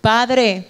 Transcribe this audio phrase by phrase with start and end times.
[0.00, 0.66] Padre,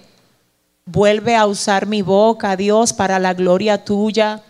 [0.84, 4.42] vuelve a usar mi boca, Dios, para la gloria tuya.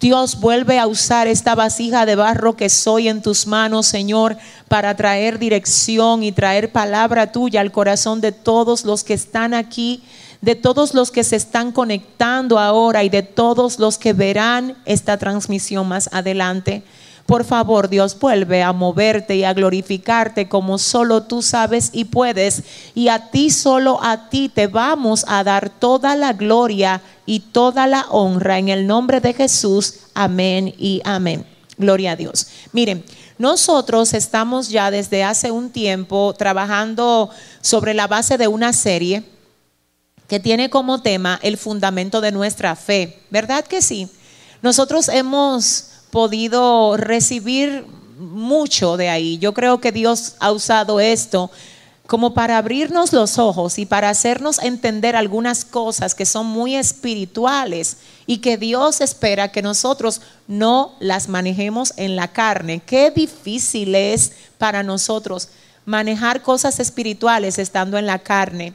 [0.00, 4.36] Dios vuelve a usar esta vasija de barro que soy en tus manos, Señor,
[4.68, 10.04] para traer dirección y traer palabra tuya al corazón de todos los que están aquí,
[10.40, 15.16] de todos los que se están conectando ahora y de todos los que verán esta
[15.16, 16.84] transmisión más adelante.
[17.28, 22.62] Por favor, Dios, vuelve a moverte y a glorificarte como solo tú sabes y puedes.
[22.94, 27.86] Y a ti, solo a ti, te vamos a dar toda la gloria y toda
[27.86, 29.96] la honra en el nombre de Jesús.
[30.14, 31.44] Amén y amén.
[31.76, 32.46] Gloria a Dios.
[32.72, 33.04] Miren,
[33.36, 37.28] nosotros estamos ya desde hace un tiempo trabajando
[37.60, 39.22] sobre la base de una serie
[40.28, 43.20] que tiene como tema el fundamento de nuestra fe.
[43.28, 44.08] ¿Verdad que sí?
[44.62, 47.86] Nosotros hemos podido recibir
[48.18, 49.38] mucho de ahí.
[49.38, 51.50] Yo creo que Dios ha usado esto
[52.08, 57.98] como para abrirnos los ojos y para hacernos entender algunas cosas que son muy espirituales
[58.26, 62.80] y que Dios espera que nosotros no las manejemos en la carne.
[62.80, 65.50] Qué difícil es para nosotros
[65.84, 68.72] manejar cosas espirituales estando en la carne.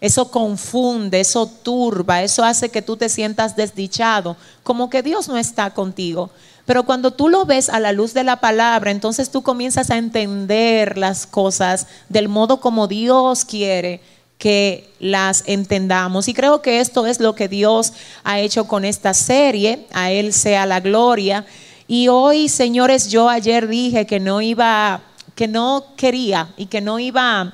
[0.00, 5.36] Eso confunde, eso turba, eso hace que tú te sientas desdichado, como que Dios no
[5.36, 6.30] está contigo.
[6.70, 9.96] Pero cuando tú lo ves a la luz de la palabra, entonces tú comienzas a
[9.96, 14.00] entender las cosas del modo como Dios quiere
[14.38, 16.28] que las entendamos.
[16.28, 19.88] Y creo que esto es lo que Dios ha hecho con esta serie.
[19.92, 21.44] A Él sea la gloria.
[21.88, 25.00] Y hoy, señores, yo ayer dije que no iba,
[25.34, 27.52] que no quería y que no iba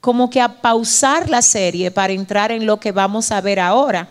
[0.00, 4.08] como que a pausar la serie para entrar en lo que vamos a ver ahora.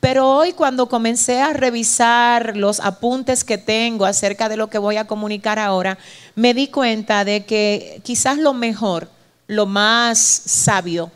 [0.00, 4.96] Pero hoy cuando comencé a revisar los apuntes que tengo acerca de lo que voy
[4.96, 5.98] a comunicar ahora,
[6.34, 9.10] me di cuenta de que quizás lo mejor,
[9.46, 11.10] lo más sabio,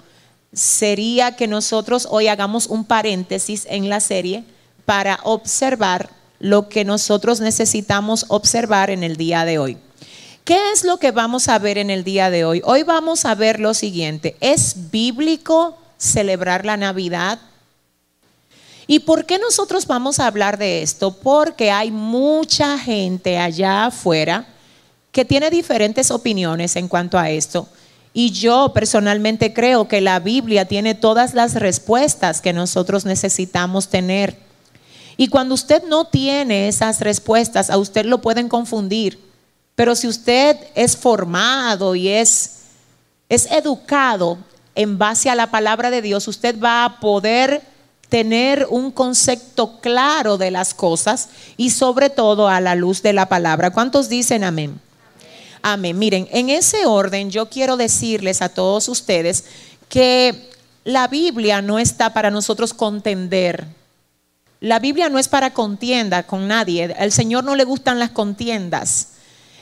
[0.53, 4.45] sería que nosotros hoy hagamos un paréntesis en la serie
[4.84, 9.79] para observar lo que nosotros necesitamos observar en el día de hoy.
[10.45, 12.63] ¿Qué es lo que vamos a ver en el día de hoy?
[12.64, 14.36] Hoy vamos a ver lo siguiente.
[14.40, 17.39] ¿Es bíblico celebrar la Navidad?
[18.90, 21.12] ¿Y por qué nosotros vamos a hablar de esto?
[21.12, 24.48] Porque hay mucha gente allá afuera
[25.12, 27.68] que tiene diferentes opiniones en cuanto a esto.
[28.12, 34.36] Y yo personalmente creo que la Biblia tiene todas las respuestas que nosotros necesitamos tener.
[35.17, 39.20] Y cuando usted no tiene esas respuestas, a usted lo pueden confundir.
[39.77, 42.62] Pero si usted es formado y es,
[43.28, 44.39] es educado
[44.74, 47.70] en base a la palabra de Dios, usted va a poder
[48.10, 53.28] tener un concepto claro de las cosas y sobre todo a la luz de la
[53.28, 53.70] palabra.
[53.70, 54.78] ¿Cuántos dicen amén?
[55.62, 55.98] Amén.
[55.98, 59.44] Miren, en ese orden yo quiero decirles a todos ustedes
[59.88, 60.50] que
[60.84, 63.66] la Biblia no está para nosotros contender.
[64.60, 66.94] La Biblia no es para contienda con nadie.
[66.98, 69.08] Al Señor no le gustan las contiendas.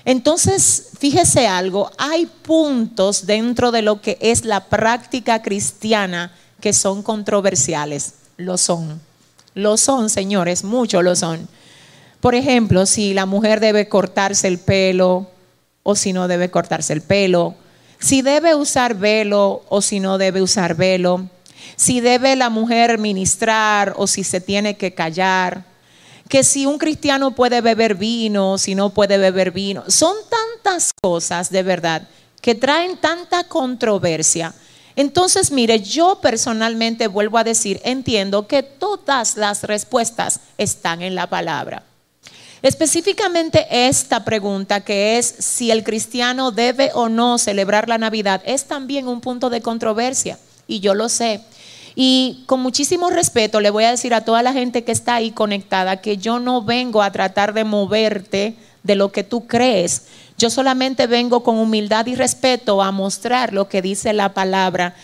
[0.05, 7.03] Entonces, fíjese algo, hay puntos dentro de lo que es la práctica cristiana que son
[7.03, 8.15] controversiales.
[8.39, 9.01] Lo son.
[9.55, 11.49] Lo son, señores, mucho lo son.
[12.21, 15.29] Por ejemplo, si la mujer debe cortarse el pelo
[15.83, 17.57] o si no debe cortarse el pelo,
[17.99, 21.29] si debe usar velo o si no debe usar velo,
[21.75, 25.65] si debe la mujer ministrar o si se tiene que callar,
[26.29, 29.83] que si un cristiano puede beber vino, si no puede beber vino.
[29.89, 32.07] Son tantas cosas de verdad
[32.41, 34.55] que traen tanta controversia
[34.99, 41.29] entonces, mire, yo personalmente vuelvo a decir, entiendo que todas las respuestas están en la
[41.29, 41.85] palabra.
[42.63, 48.65] Específicamente esta pregunta que es si el cristiano debe o no celebrar la Navidad es
[48.65, 50.37] también un punto de controversia
[50.67, 51.43] y yo lo sé.
[51.95, 55.31] Y con muchísimo respeto le voy a decir a toda la gente que está ahí
[55.31, 60.07] conectada que yo no vengo a tratar de moverte de lo que tú crees.
[60.39, 64.95] Yo solamente vengo con humildad y respeto a mostrar lo que dice la palabra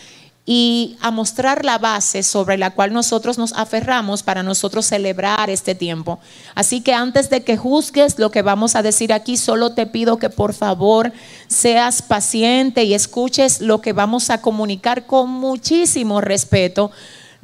[0.47, 5.75] y a mostrar la base sobre la cual nosotros nos aferramos para nosotros celebrar este
[5.75, 6.21] tiempo.
[6.55, 10.19] Así que antes de que juzgues lo que vamos a decir aquí, solo te pido
[10.19, 11.13] que por favor
[11.49, 16.93] seas paciente y escuches lo que vamos a comunicar con muchísimo respeto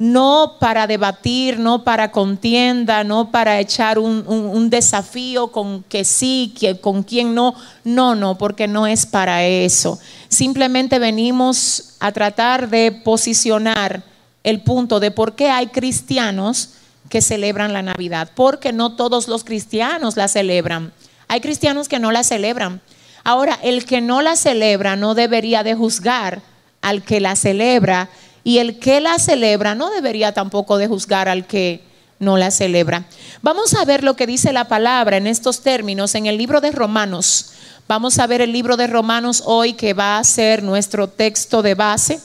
[0.01, 6.79] no para debatir, no para contienda, no para echar un, desafío con que sí, que,
[6.79, 7.53] con quién no.
[7.83, 9.99] No, no, porque no es para eso.
[10.27, 14.01] Simplemente venimos a tratar de posicionar
[14.43, 16.69] el punto de por qué hay cristianos
[17.07, 20.91] que celebran la Navidad, porque no todos los cristianos la celebran.
[21.27, 22.81] Hay cristianos que no la celebran.
[23.23, 26.41] Ahora, el que no la celebra no debería de juzgar
[26.81, 28.09] al que la celebra
[28.43, 31.83] y el que la celebra no debería tampoco de juzgar al que
[32.19, 33.05] no la celebra.
[33.41, 36.71] Vamos a ver lo que dice la palabra en estos términos en el libro de
[36.71, 37.51] Romanos.
[37.87, 41.75] Vamos a ver el libro de Romanos hoy que va a ser nuestro texto de
[41.75, 42.21] base.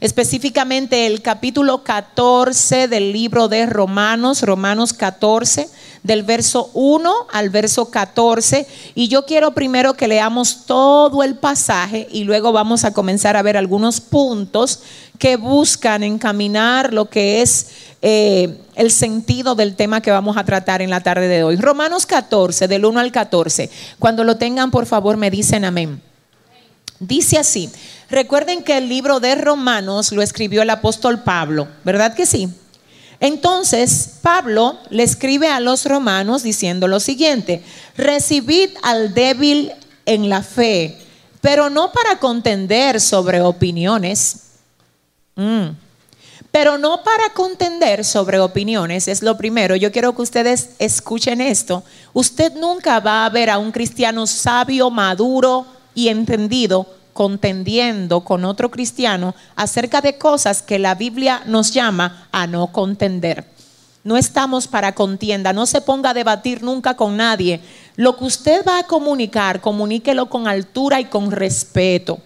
[0.00, 5.68] Específicamente el capítulo 14 del libro de Romanos, Romanos 14
[6.02, 8.66] del verso 1 al verso 14.
[8.94, 13.42] Y yo quiero primero que leamos todo el pasaje y luego vamos a comenzar a
[13.42, 14.80] ver algunos puntos
[15.18, 17.66] que buscan encaminar lo que es
[18.00, 21.56] eh, el sentido del tema que vamos a tratar en la tarde de hoy.
[21.56, 23.68] Romanos 14, del 1 al 14.
[23.98, 26.00] Cuando lo tengan, por favor, me dicen amén.
[27.00, 27.70] Dice así,
[28.10, 32.50] recuerden que el libro de Romanos lo escribió el apóstol Pablo, ¿verdad que sí?
[33.20, 37.62] Entonces, Pablo le escribe a los romanos diciendo lo siguiente,
[37.96, 39.72] recibid al débil
[40.04, 40.98] en la fe,
[41.40, 44.36] pero no para contender sobre opiniones.
[45.36, 45.68] Mm.
[46.50, 49.76] Pero no para contender sobre opiniones, es lo primero.
[49.76, 51.84] Yo quiero que ustedes escuchen esto.
[52.12, 58.70] Usted nunca va a ver a un cristiano sabio, maduro y entendido contendiendo con otro
[58.70, 63.44] cristiano acerca de cosas que la Biblia nos llama a no contender.
[64.02, 67.60] No estamos para contienda, no se ponga a debatir nunca con nadie.
[67.96, 72.18] Lo que usted va a comunicar, comuníquelo con altura y con respeto.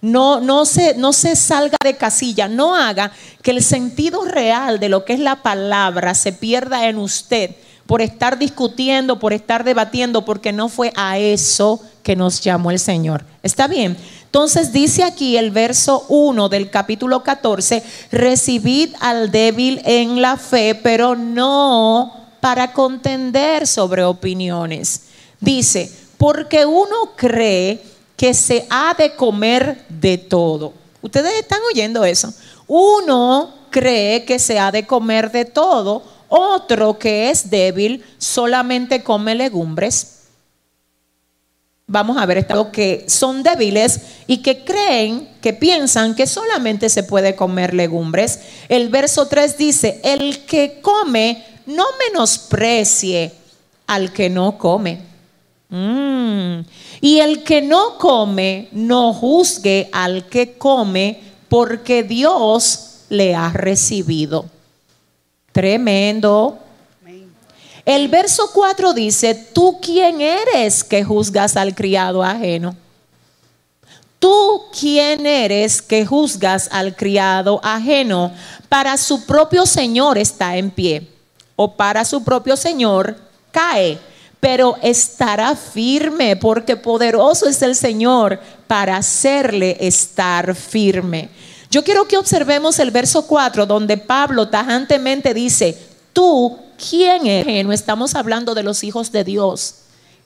[0.00, 3.12] No, no, se, no se salga de casilla, no haga
[3.42, 7.54] que el sentido real de lo que es la palabra se pierda en usted
[7.86, 12.78] por estar discutiendo, por estar debatiendo, porque no fue a eso que nos llamó el
[12.78, 13.24] Señor.
[13.42, 13.96] ¿Está bien?
[14.26, 17.82] Entonces dice aquí el verso 1 del capítulo 14,
[18.12, 25.00] recibid al débil en la fe, pero no para contender sobre opiniones.
[25.40, 27.82] Dice, porque uno cree
[28.16, 30.74] que se ha de comer de todo.
[31.02, 32.32] Ustedes están oyendo eso.
[32.68, 39.34] Uno cree que se ha de comer de todo, otro que es débil solamente come
[39.34, 40.15] legumbres
[41.86, 47.02] vamos a ver, estado que son débiles y que creen, que piensan que solamente se
[47.02, 48.40] puede comer legumbres.
[48.68, 53.32] El verso 3 dice, el que come no menosprecie
[53.86, 55.00] al que no come.
[55.68, 56.60] Mm.
[57.00, 64.46] Y el que no come, no juzgue al que come, porque Dios le ha recibido.
[65.52, 66.58] Tremendo.
[67.86, 72.74] El verso 4 dice, ¿tú quién eres que juzgas al criado ajeno?
[74.18, 78.32] ¿Tú quién eres que juzgas al criado ajeno?
[78.68, 81.08] Para su propio Señor está en pie,
[81.54, 83.16] o para su propio Señor
[83.52, 84.00] cae,
[84.40, 91.28] pero estará firme, porque poderoso es el Señor para hacerle estar firme.
[91.70, 95.78] Yo quiero que observemos el verso 4, donde Pablo tajantemente dice,
[96.12, 97.64] tú ¿quién es?
[97.64, 99.74] No estamos hablando de los hijos de Dios,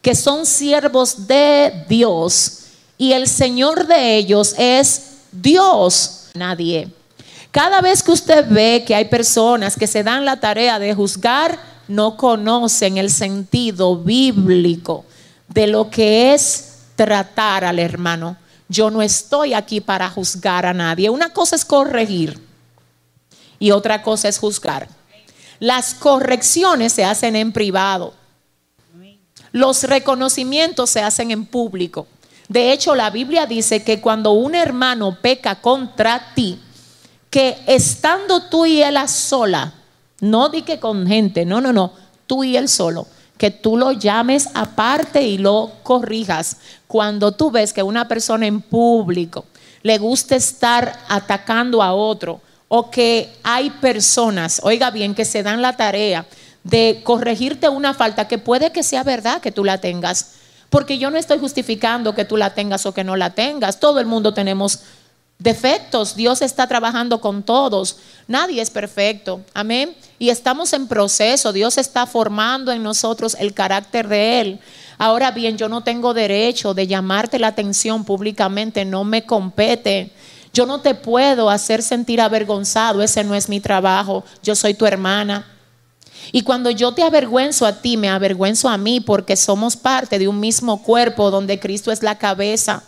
[0.02, 2.58] que son siervos de Dios
[3.00, 5.02] y el Señor de ellos es
[5.32, 6.88] Dios, nadie.
[7.50, 11.58] Cada vez que usted ve que hay personas que se dan la tarea de juzgar,
[11.88, 15.04] no conocen el sentido bíblico
[15.48, 18.36] de lo que es tratar al hermano.
[18.68, 21.10] Yo no estoy aquí para juzgar a nadie.
[21.10, 22.38] Una cosa es corregir
[23.58, 24.88] y otra cosa es juzgar.
[25.60, 28.14] Las correcciones se hacen en privado.
[29.52, 32.06] Los reconocimientos se hacen en público.
[32.48, 36.58] De hecho, la Biblia dice que cuando un hermano peca contra ti,
[37.28, 39.72] que estando tú y él a sola,
[40.20, 41.92] no di que con gente, no, no, no,
[42.26, 43.06] tú y él solo,
[43.38, 46.56] que tú lo llames aparte y lo corrijas.
[46.86, 49.44] Cuando tú ves que una persona en público
[49.82, 52.40] le gusta estar atacando a otro,
[52.72, 56.24] o que hay personas, oiga bien, que se dan la tarea
[56.62, 60.34] de corregirte una falta que puede que sea verdad que tú la tengas.
[60.68, 63.80] Porque yo no estoy justificando que tú la tengas o que no la tengas.
[63.80, 64.82] Todo el mundo tenemos
[65.40, 66.14] defectos.
[66.14, 67.96] Dios está trabajando con todos.
[68.28, 69.40] Nadie es perfecto.
[69.52, 69.96] Amén.
[70.20, 71.52] Y estamos en proceso.
[71.52, 74.60] Dios está formando en nosotros el carácter de Él.
[74.96, 78.84] Ahora bien, yo no tengo derecho de llamarte la atención públicamente.
[78.84, 80.12] No me compete.
[80.52, 84.86] Yo no te puedo hacer sentir avergonzado, ese no es mi trabajo, yo soy tu
[84.86, 85.46] hermana.
[86.32, 90.28] Y cuando yo te avergüenzo a ti, me avergüenzo a mí porque somos parte de
[90.28, 92.82] un mismo cuerpo donde Cristo es la cabeza.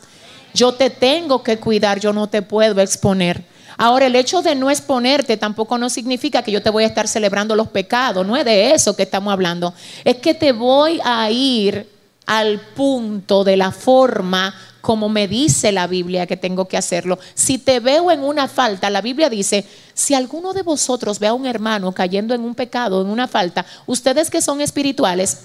[0.54, 3.44] Yo te tengo que cuidar, yo no te puedo exponer.
[3.78, 7.08] Ahora, el hecho de no exponerte tampoco no significa que yo te voy a estar
[7.08, 9.72] celebrando los pecados, no es de eso que estamos hablando.
[10.04, 11.88] Es que te voy a ir
[12.26, 17.18] al punto de la forma como me dice la Biblia que tengo que hacerlo.
[17.34, 21.34] Si te veo en una falta, la Biblia dice, si alguno de vosotros ve a
[21.34, 25.38] un hermano cayendo en un pecado, en una falta, ustedes que son espirituales,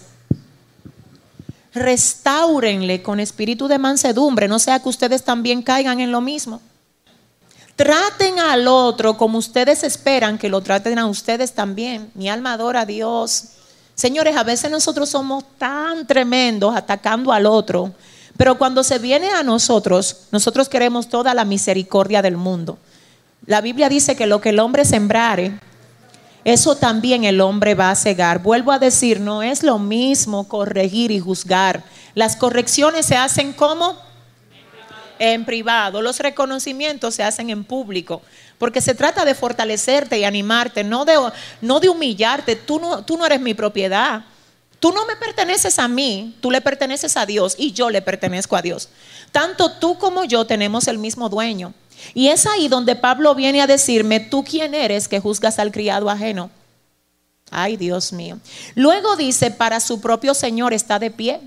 [1.74, 6.60] restáurenle con espíritu de mansedumbre, no sea que ustedes también caigan en lo mismo.
[7.76, 12.10] Traten al otro como ustedes esperan que lo traten a ustedes también.
[12.16, 13.50] Mi alma adora a Dios.
[13.94, 17.94] Señores, a veces nosotros somos tan tremendos atacando al otro,
[18.38, 22.78] pero cuando se viene a nosotros, nosotros queremos toda la misericordia del mundo.
[23.46, 25.60] La Biblia dice que lo que el hombre sembrare,
[26.44, 28.42] eso también el hombre va a cegar.
[28.42, 31.84] Vuelvo a decir, no es lo mismo corregir y juzgar.
[32.14, 33.98] Las correcciones se hacen como
[35.20, 36.02] en privado.
[36.02, 38.22] Los reconocimientos se hacen en público.
[38.58, 41.16] Porque se trata de fortalecerte y animarte, no de,
[41.62, 42.56] no de humillarte.
[42.56, 44.24] Tú no, tú no eres mi propiedad.
[44.80, 48.56] Tú no me perteneces a mí, tú le perteneces a Dios y yo le pertenezco
[48.56, 48.90] a Dios.
[49.32, 51.74] Tanto tú como yo tenemos el mismo dueño.
[52.14, 56.10] Y es ahí donde Pablo viene a decirme, tú quién eres que juzgas al criado
[56.10, 56.52] ajeno.
[57.50, 58.40] Ay, Dios mío.
[58.76, 61.40] Luego dice, para su propio Señor está de pie.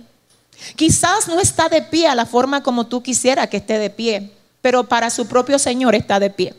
[0.76, 4.32] Quizás no está de pie a la forma como tú quisieras que esté de pie,
[4.60, 6.54] pero para su propio Señor está de pie.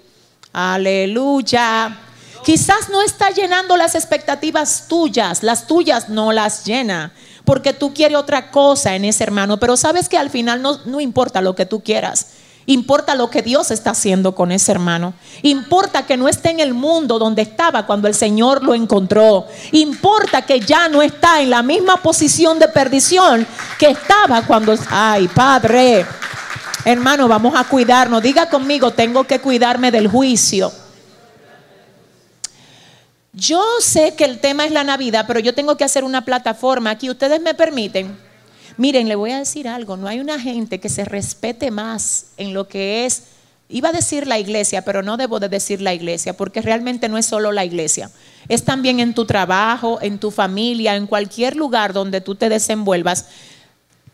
[0.53, 1.99] Aleluya.
[2.43, 7.13] Quizás no está llenando las expectativas tuyas, las tuyas no las llena,
[7.45, 11.41] porque tú quieres otra cosa en ese hermano, pero sabes que al final no, importa
[11.41, 12.27] lo que tú quieras.
[12.67, 15.15] Importa lo que Dios está haciendo con ese hermano.
[15.41, 19.47] Importa que no esté en el mundo donde estaba cuando el Señor lo encontró.
[19.71, 23.47] Importa que ya no está en la misma posición de perdición
[23.79, 24.75] que estaba cuando...
[24.89, 26.05] Ay, Padre.
[26.85, 28.21] Hermano, vamos a cuidarnos.
[28.21, 30.71] Diga conmigo, tengo que cuidarme del juicio.
[33.33, 36.89] Yo sé que el tema es la Navidad, pero yo tengo que hacer una plataforma
[36.89, 37.09] aquí.
[37.09, 38.17] ¿Ustedes me permiten?
[38.75, 39.95] Miren, le voy a decir algo.
[39.95, 43.23] No hay una gente que se respete más en lo que es,
[43.69, 47.17] iba a decir la iglesia, pero no debo de decir la iglesia, porque realmente no
[47.17, 48.11] es solo la iglesia.
[48.49, 53.27] Es también en tu trabajo, en tu familia, en cualquier lugar donde tú te desenvuelvas.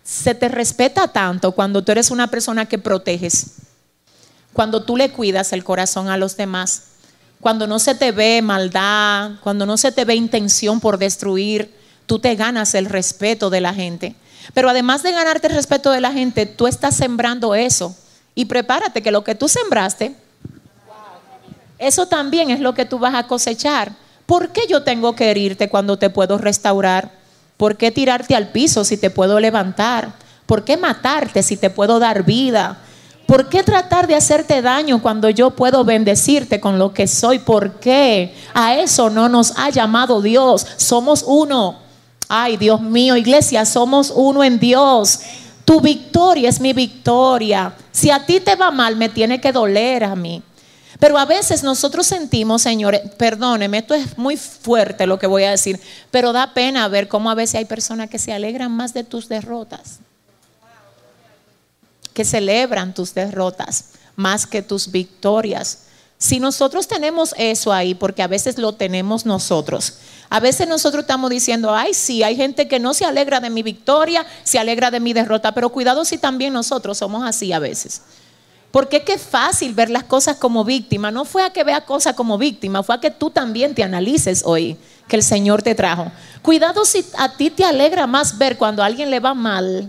[0.03, 3.53] Se te respeta tanto cuando tú eres una persona que proteges,
[4.53, 6.83] cuando tú le cuidas el corazón a los demás
[7.41, 11.73] cuando no se te ve maldad, cuando no se te ve intención por destruir,
[12.05, 14.15] tú te ganas el respeto de la gente.
[14.53, 17.95] Pero además de ganarte el respeto de la gente, tú estás sembrando eso.
[18.33, 20.15] Y prepárate que lo que tú sembraste,
[21.77, 23.91] eso también es lo que tú vas a cosechar.
[24.25, 27.11] ¿Por qué yo tengo que herirte cuando te puedo restaurar?
[27.55, 30.13] ¿Por qué tirarte al piso si te puedo levantar?
[30.45, 32.77] ¿Por qué matarte si te puedo dar vida?
[33.27, 37.39] ¿Por qué tratar de hacerte daño cuando yo puedo bendecirte con lo que soy?
[37.39, 38.33] ¿Por qué?
[38.53, 40.65] A eso no nos ha llamado Dios.
[40.77, 41.75] Somos uno.
[42.29, 45.19] Ay, Dios mío, iglesia, somos uno en Dios.
[45.65, 47.73] Tu victoria es mi victoria.
[47.91, 50.41] Si a ti te va mal, me tiene que doler a mí.
[50.97, 55.51] Pero a veces nosotros sentimos, señores, perdóneme, esto es muy fuerte lo que voy a
[55.51, 55.81] decir,
[56.11, 59.27] pero da pena ver cómo a veces hay personas que se alegran más de tus
[59.27, 59.99] derrotas
[62.17, 65.83] que celebran tus derrotas más que tus victorias.
[66.17, 71.29] Si nosotros tenemos eso ahí, porque a veces lo tenemos nosotros, a veces nosotros estamos
[71.29, 74.99] diciendo, ay, sí, hay gente que no se alegra de mi victoria, se alegra de
[74.99, 78.01] mi derrota, pero cuidado si también nosotros somos así a veces.
[78.71, 81.11] Porque qué fácil ver las cosas como víctima.
[81.11, 84.41] No fue a que vea cosas como víctima, fue a que tú también te analices
[84.43, 84.75] hoy
[85.07, 86.11] que el Señor te trajo.
[86.41, 89.87] Cuidado si a ti te alegra más ver cuando a alguien le va mal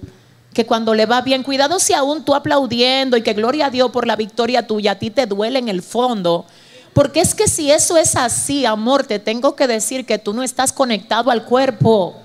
[0.58, 3.92] que cuando le va bien, cuidado si aún tú aplaudiendo y que gloria a Dios
[3.92, 6.46] por la victoria tuya, a ti te duele en el fondo.
[6.92, 10.42] Porque es que si eso es así, amor, te tengo que decir que tú no
[10.42, 12.16] estás conectado al cuerpo.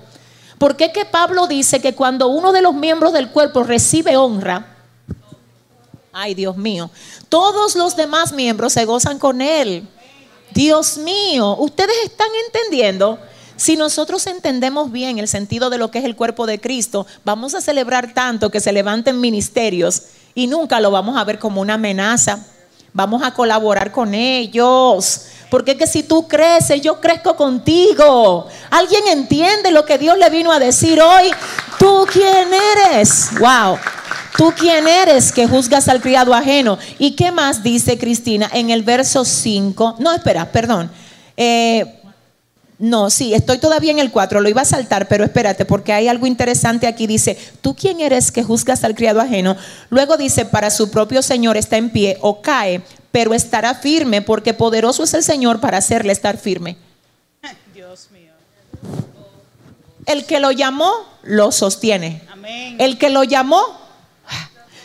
[0.58, 4.66] Porque que Pablo dice que cuando uno de los miembros del cuerpo recibe honra,
[6.12, 6.90] ay Dios mío,
[7.28, 9.86] todos los demás miembros se gozan con él.
[10.50, 13.16] Dios mío, ustedes están entendiendo
[13.56, 17.54] si nosotros entendemos bien el sentido de lo que es el cuerpo de Cristo, vamos
[17.54, 20.02] a celebrar tanto que se levanten ministerios
[20.34, 22.44] y nunca lo vamos a ver como una amenaza.
[22.92, 25.26] Vamos a colaborar con ellos.
[25.50, 28.46] Porque es que si tú creces, yo crezco contigo.
[28.70, 31.30] ¿Alguien entiende lo que Dios le vino a decir hoy?
[31.78, 33.30] ¿Tú quién eres?
[33.38, 33.78] Wow.
[34.36, 36.78] ¿Tú quién eres que juzgas al criado ajeno?
[36.98, 39.96] ¿Y qué más dice Cristina en el verso 5?
[40.00, 40.90] No, espera, perdón.
[41.36, 42.00] Eh,
[42.78, 46.08] no, sí, estoy todavía en el 4, lo iba a saltar, pero espérate, porque hay
[46.08, 47.06] algo interesante aquí.
[47.06, 49.56] Dice, ¿tú quién eres que juzgas al criado ajeno?
[49.90, 54.54] Luego dice, para su propio Señor está en pie o cae, pero estará firme, porque
[54.54, 56.76] poderoso es el Señor para hacerle estar firme.
[57.72, 58.32] Dios mío.
[60.06, 62.22] El que lo llamó, lo sostiene.
[62.78, 63.62] El que lo llamó,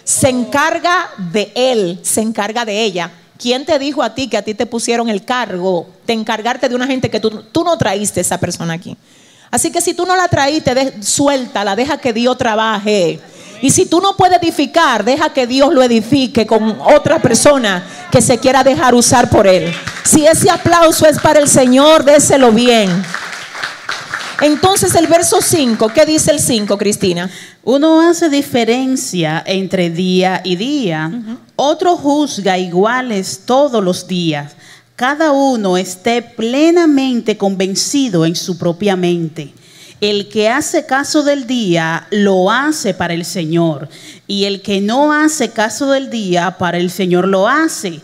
[0.03, 3.11] se encarga de él, se encarga de ella.
[3.39, 6.75] ¿Quién te dijo a ti que a ti te pusieron el cargo de encargarte de
[6.75, 8.97] una gente que tú, tú no traíste esa persona aquí?
[9.49, 13.17] Así que si tú no la traíste, de, suéltala, deja que Dios trabaje.
[13.61, 17.81] Y si tú no puedes edificar, deja que Dios lo edifique con otra persona
[18.11, 19.73] que se quiera dejar usar por él.
[20.03, 22.89] Si ese aplauso es para el Señor, déselo bien.
[24.41, 27.29] Entonces el verso 5, ¿qué dice el 5, Cristina?
[27.63, 31.11] Uno hace diferencia entre día y día,
[31.57, 34.53] otro juzga iguales todos los días.
[34.95, 39.53] Cada uno esté plenamente convencido en su propia mente.
[39.99, 43.89] El que hace caso del día lo hace para el Señor
[44.25, 47.99] y el que no hace caso del día para el Señor lo hace.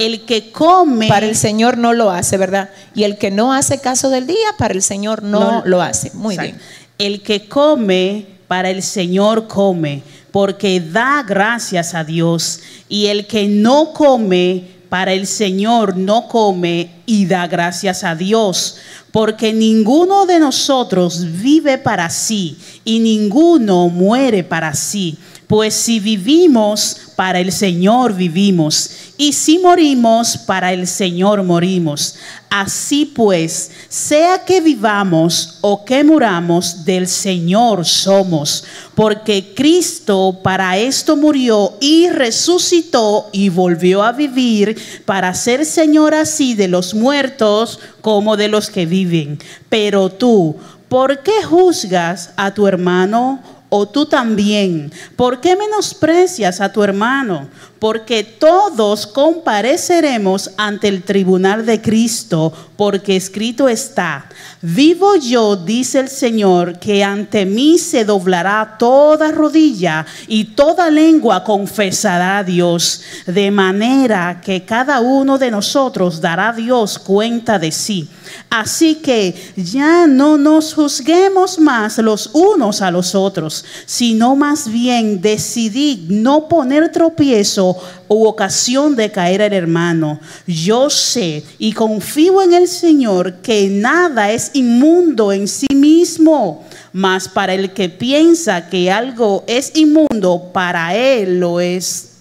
[0.00, 2.70] El que come para el Señor no lo hace, ¿verdad?
[2.94, 6.10] Y el que no hace caso del día para el Señor no, lo hace.
[6.14, 6.58] Muy bien.
[6.98, 10.02] El que come para el Señor come,
[10.32, 12.60] porque da gracias a Dios.
[12.88, 18.76] Y el que no come para el Señor no come y da gracias a Dios,
[19.12, 25.16] porque ninguno de nosotros vive para sí y ninguno muere para sí.
[25.46, 32.14] Pues si vivimos, para el Señor vivimos, y si morimos, para el Señor morimos.
[32.48, 41.14] Así pues, sea que vivamos o que muramos, del Señor somos, porque Cristo para esto
[41.14, 44.74] murió y resucitó y volvió a vivir
[45.04, 49.38] para ser Señor así de los muertos como de los que viven.
[49.68, 50.56] Pero tú,
[50.88, 53.59] ¿por qué juzgas a tu hermano?
[53.70, 54.92] O tú también.
[55.16, 57.48] ¿Por qué menosprecias a tu hermano?
[57.80, 64.28] Porque todos compareceremos ante el tribunal de Cristo, porque escrito está,
[64.62, 71.42] vivo yo, dice el Señor, que ante mí se doblará toda rodilla y toda lengua
[71.42, 77.72] confesará a Dios, de manera que cada uno de nosotros dará a Dios cuenta de
[77.72, 78.08] sí.
[78.48, 85.20] Así que ya no nos juzguemos más los unos a los otros, sino más bien
[85.20, 87.69] decidid no poner tropiezo
[88.08, 90.20] u ocasión de caer al hermano.
[90.46, 97.28] Yo sé y confío en el Señor que nada es inmundo en sí mismo, mas
[97.28, 102.12] para el que piensa que algo es inmundo, para él lo es.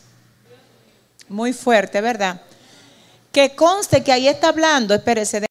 [1.28, 2.42] Muy fuerte, ¿verdad?
[3.32, 5.50] Que conste que ahí está hablando, espérese,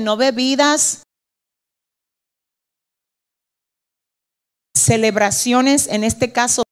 [0.00, 1.02] no bebidas,
[4.82, 6.62] celebraciones, en este caso.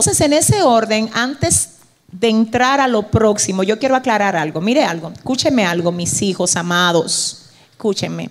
[0.00, 1.78] Entonces, en ese orden, antes
[2.12, 4.60] de entrar a lo próximo, yo quiero aclarar algo.
[4.60, 8.30] Mire algo, escúcheme algo, mis hijos amados, escúchenme.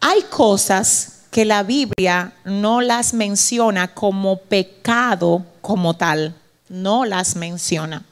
[0.00, 6.34] Hay cosas que la Biblia no las menciona como pecado como tal,
[6.68, 8.04] no las menciona.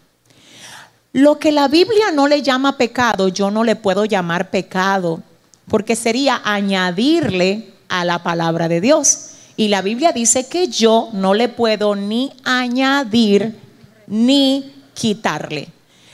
[1.12, 5.22] Lo que la Biblia no le llama pecado, yo no le puedo llamar pecado,
[5.68, 9.30] porque sería añadirle a la palabra de Dios.
[9.56, 13.56] Y la Biblia dice que yo no le puedo ni añadir
[14.06, 15.68] ni quitarle.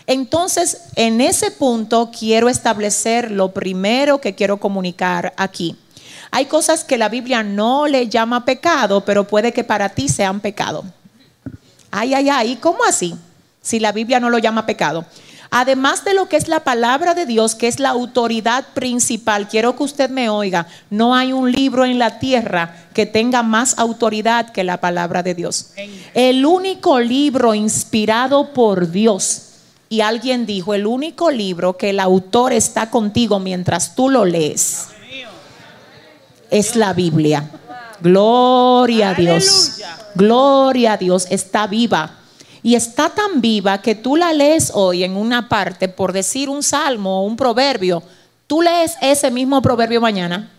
[0.06, 5.76] Entonces, en ese punto quiero establecer lo primero que quiero comunicar aquí.
[6.32, 10.40] Hay cosas que la Biblia no le llama pecado, pero puede que para ti sean
[10.40, 10.84] pecado.
[11.90, 13.14] Ay, ay, ay, ¿cómo así?
[13.62, 15.04] si la Biblia no lo llama pecado.
[15.52, 19.74] Además de lo que es la palabra de Dios, que es la autoridad principal, quiero
[19.74, 24.50] que usted me oiga, no hay un libro en la tierra que tenga más autoridad
[24.50, 25.72] que la palabra de Dios.
[26.14, 29.46] El único libro inspirado por Dios,
[29.88, 34.86] y alguien dijo, el único libro que el autor está contigo mientras tú lo lees,
[36.48, 37.50] es la Biblia.
[38.00, 39.80] Gloria a Dios.
[40.14, 42.19] Gloria a Dios, está viva
[42.62, 46.62] y está tan viva que tú la lees hoy en una parte, por decir un
[46.62, 48.02] salmo o un proverbio,
[48.46, 50.50] tú lees ese mismo proverbio mañana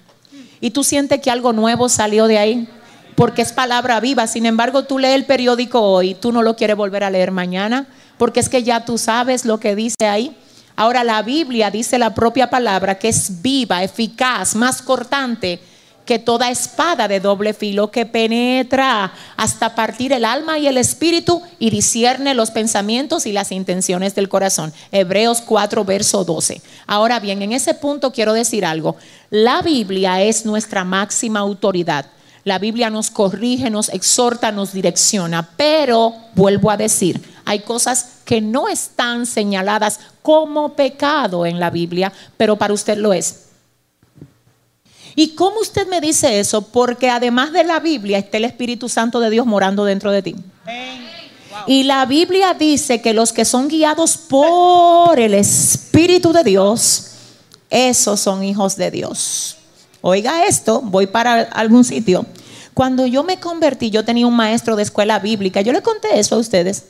[0.59, 2.67] y tú sientes que algo nuevo salió de ahí,
[3.15, 4.27] porque es palabra viva.
[4.27, 7.87] Sin embargo, tú lees el periódico hoy, tú no lo quieres volver a leer mañana,
[8.17, 10.35] porque es que ya tú sabes lo que dice ahí.
[10.75, 15.59] Ahora la Biblia dice la propia palabra que es viva, eficaz, más cortante
[16.05, 21.41] que toda espada de doble filo que penetra hasta partir el alma y el espíritu
[21.59, 24.73] y discierne los pensamientos y las intenciones del corazón.
[24.91, 26.61] Hebreos 4, verso 12.
[26.87, 28.95] Ahora bien, en ese punto quiero decir algo.
[29.29, 32.07] La Biblia es nuestra máxima autoridad.
[32.43, 38.41] La Biblia nos corrige, nos exhorta, nos direcciona, pero vuelvo a decir, hay cosas que
[38.41, 43.50] no están señaladas como pecado en la Biblia, pero para usted lo es.
[45.15, 46.61] ¿Y cómo usted me dice eso?
[46.61, 50.35] Porque además de la Biblia está el Espíritu Santo de Dios morando dentro de ti.
[51.67, 57.07] Y la Biblia dice que los que son guiados por el Espíritu de Dios,
[57.69, 59.57] esos son hijos de Dios.
[60.01, 62.25] Oiga esto, voy para algún sitio.
[62.73, 65.61] Cuando yo me convertí, yo tenía un maestro de escuela bíblica.
[65.61, 66.85] Yo le conté eso a ustedes.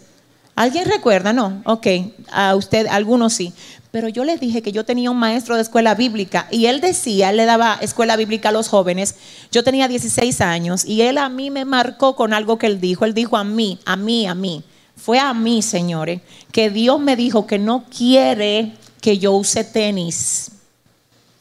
[0.56, 1.34] ¿Alguien recuerda?
[1.34, 1.62] No.
[1.66, 1.88] Ok,
[2.32, 3.54] a usted, algunos sí.
[3.92, 7.30] Pero yo les dije que yo tenía un maestro de escuela bíblica y él decía,
[7.30, 9.16] él le daba escuela bíblica a los jóvenes.
[9.52, 13.04] Yo tenía 16 años y él a mí me marcó con algo que él dijo.
[13.04, 14.64] Él dijo a mí, a mí, a mí.
[14.96, 20.52] Fue a mí, señores, que Dios me dijo que no quiere que yo use tenis.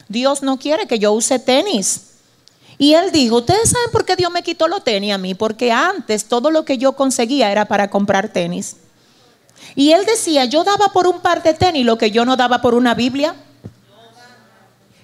[0.09, 2.07] Dios no quiere que yo use tenis.
[2.79, 5.71] Y él dijo, ustedes saben por qué Dios me quitó los tenis a mí, porque
[5.71, 8.77] antes todo lo que yo conseguía era para comprar tenis.
[9.75, 12.61] Y él decía, yo daba por un par de tenis lo que yo no daba
[12.61, 13.35] por una Biblia.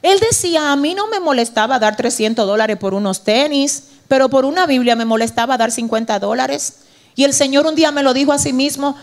[0.02, 4.44] Él decía, a mí no me molestaba dar 300 dólares por unos tenis, pero por
[4.44, 6.78] una Biblia me molestaba dar 50 dólares.
[7.14, 8.96] Y el Señor un día me lo dijo a sí mismo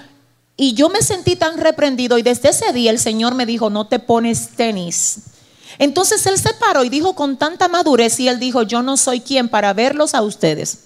[0.55, 3.87] y yo me sentí tan reprendido y desde ese día el Señor me dijo, no
[3.87, 5.17] te pones tenis.
[5.79, 9.19] Entonces él se paró y dijo con tanta madurez y él dijo, yo no soy
[9.19, 10.79] quien para verlos a ustedes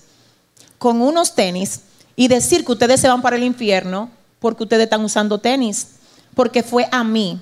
[0.78, 1.82] con unos tenis
[2.16, 5.88] y decir que ustedes se van para el infierno porque ustedes están usando tenis,
[6.36, 7.42] porque fue a mí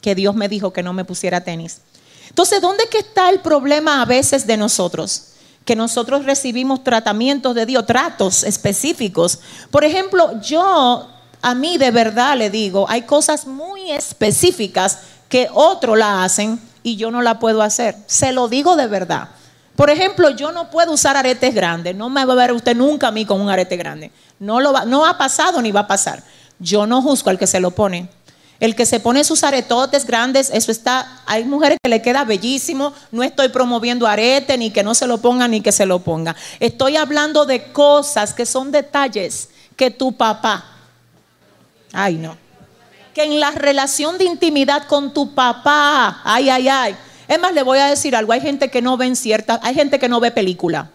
[0.00, 1.80] que Dios me dijo que no me pusiera tenis.
[2.28, 5.24] Entonces, ¿dónde está el problema a veces de nosotros?
[5.64, 9.40] Que nosotros recibimos tratamientos de Dios, tratos específicos.
[9.70, 11.08] Por ejemplo, yo
[11.42, 16.96] a mí de verdad le digo, hay cosas muy específicas que otros la hacen y
[16.96, 17.96] yo no la puedo hacer.
[18.06, 19.30] Se lo digo de verdad.
[19.80, 21.96] Por ejemplo, yo no puedo usar aretes grandes.
[21.96, 24.10] No me va a ver usted nunca a mí con un arete grande.
[24.38, 26.22] No, lo va, no ha pasado ni va a pasar.
[26.58, 28.10] Yo no juzgo al que se lo pone.
[28.60, 31.22] El que se pone sus aretotes grandes, eso está.
[31.24, 32.92] Hay mujeres que le queda bellísimo.
[33.10, 36.36] No estoy promoviendo arete, ni que no se lo ponga, ni que se lo ponga.
[36.58, 40.62] Estoy hablando de cosas que son detalles que tu papá.
[41.94, 42.36] Ay, no.
[43.14, 46.20] Que en la relación de intimidad con tu papá.
[46.22, 46.96] Ay, ay, ay.
[47.30, 48.32] Es más, le voy a decir algo.
[48.32, 49.60] Hay gente que no ven ciertas.
[49.62, 50.90] Hay gente que no ve película.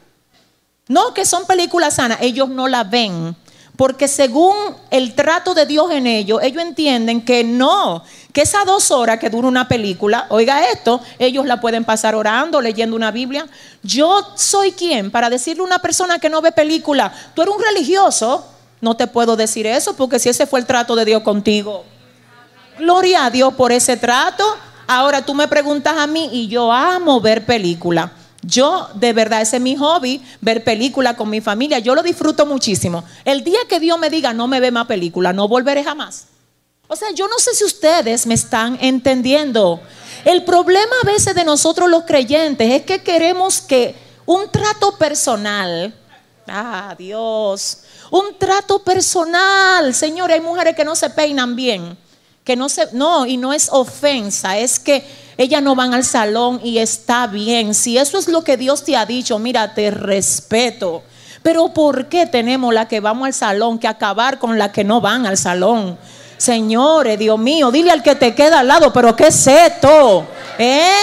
[0.90, 2.18] No, que son películas sanas.
[2.22, 3.38] Ellos no la ven
[3.78, 4.56] porque según
[4.90, 9.30] el trato de Dios en ellos, ellos entienden que no, que esas dos horas que
[9.30, 13.46] dura una película, oiga esto, ellos la pueden pasar orando, leyendo una Biblia.
[13.84, 17.62] Yo soy quien para decirle a una persona que no ve película, tú eres un
[17.62, 18.46] religioso,
[18.82, 21.84] no te puedo decir eso porque si ese fue el trato de Dios contigo.
[22.78, 24.44] Gloria a Dios por ese trato.
[24.88, 28.12] Ahora tú me preguntas a mí y yo amo ver película.
[28.42, 31.80] Yo, de verdad, ese es mi hobby, ver películas con mi familia.
[31.80, 33.04] Yo lo disfruto muchísimo.
[33.24, 36.28] El día que Dios me diga, no me ve más película, no volveré jamás.
[36.88, 39.82] O sea, yo no sé si ustedes me están entendiendo.
[40.24, 43.96] El problema a veces de nosotros los creyentes es que queremos que
[44.28, 45.96] un trato personal,
[46.48, 47.80] ah, Dios,
[48.12, 51.98] un trato personal, señores, hay mujeres que no se peinan bien,
[52.46, 55.04] que no se, no, y no es ofensa, es que
[55.36, 57.74] ellas no van al salón y está bien.
[57.74, 61.02] Si eso es lo que Dios te ha dicho, mira, te respeto.
[61.42, 65.02] Pero ¿por qué tenemos la que vamos al salón que acabar con la que no
[65.02, 65.98] van al salón?
[66.38, 70.28] Señores, Dios mío, dile al que te queda al lado, pero ¿qué es esto?
[70.60, 71.02] ¿Eh?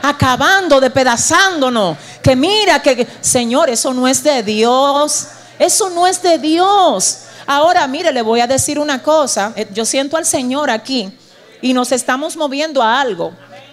[0.00, 1.96] Acabando, despedazándonos.
[2.22, 5.26] Que mira, que Señor, eso no es de Dios.
[5.58, 7.18] Eso no es de Dios.
[7.46, 9.52] Ahora, mire, le voy a decir una cosa.
[9.56, 11.12] Eh, yo siento al Señor aquí
[11.60, 13.32] y nos estamos moviendo a algo.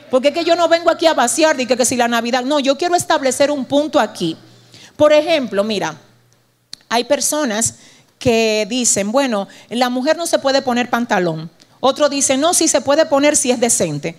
[0.10, 2.44] Porque es que yo no vengo aquí a vaciar y que, que si la Navidad,
[2.44, 4.38] no, yo quiero establecer un punto aquí.
[4.98, 5.96] Por ejemplo, mira,
[6.90, 7.76] hay personas
[8.20, 11.50] que dicen, bueno, la mujer no se puede poner pantalón.
[11.80, 14.16] Otro dice, no, sí se puede poner si es decente.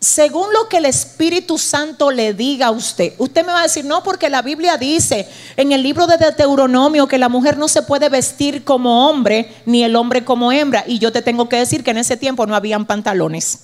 [0.00, 3.84] Según lo que el Espíritu Santo le diga a usted, usted me va a decir,
[3.86, 7.80] no, porque la Biblia dice en el libro de Deuteronomio que la mujer no se
[7.80, 10.84] puede vestir como hombre, ni el hombre como hembra.
[10.86, 13.60] Y yo te tengo que decir que en ese tiempo no habían pantalones.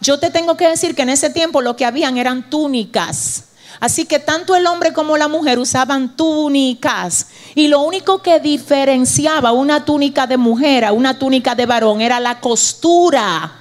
[0.00, 3.44] Yo te tengo que decir que en ese tiempo lo que habían eran túnicas.
[3.78, 7.28] Así que tanto el hombre como la mujer usaban túnicas.
[7.54, 12.18] Y lo único que diferenciaba una túnica de mujer a una túnica de varón era
[12.18, 13.59] la costura.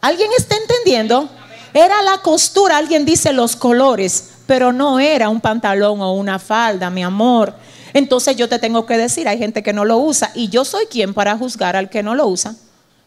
[0.00, 1.28] ¿Alguien está entendiendo?
[1.74, 6.90] Era la costura, alguien dice los colores, pero no era un pantalón o una falda,
[6.90, 7.54] mi amor.
[7.92, 10.86] Entonces yo te tengo que decir, hay gente que no lo usa y yo soy
[10.86, 12.54] quien para juzgar al que no lo usa.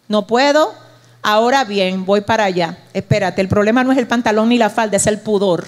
[0.08, 0.74] No puedo.
[1.24, 2.78] Ahora bien, voy para allá.
[2.94, 5.68] Espérate, el problema no es el pantalón ni la falda, es el pudor.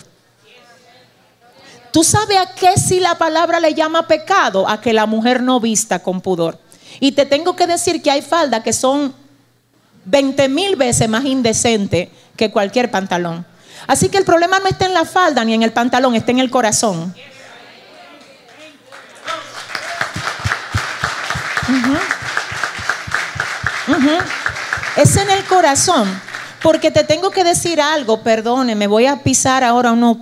[1.91, 4.67] ¿Tú sabes a qué si la palabra le llama pecado?
[4.67, 6.57] A que la mujer no vista con pudor.
[6.99, 9.13] Y te tengo que decir que hay faldas que son
[10.05, 13.45] 20 mil veces más indecentes que cualquier pantalón.
[13.87, 16.39] Así que el problema no está en la falda ni en el pantalón, está en
[16.39, 17.13] el corazón.
[24.95, 26.21] Es en el corazón.
[26.61, 30.17] Porque te tengo que decir algo, perdone, me voy a pisar ahora unos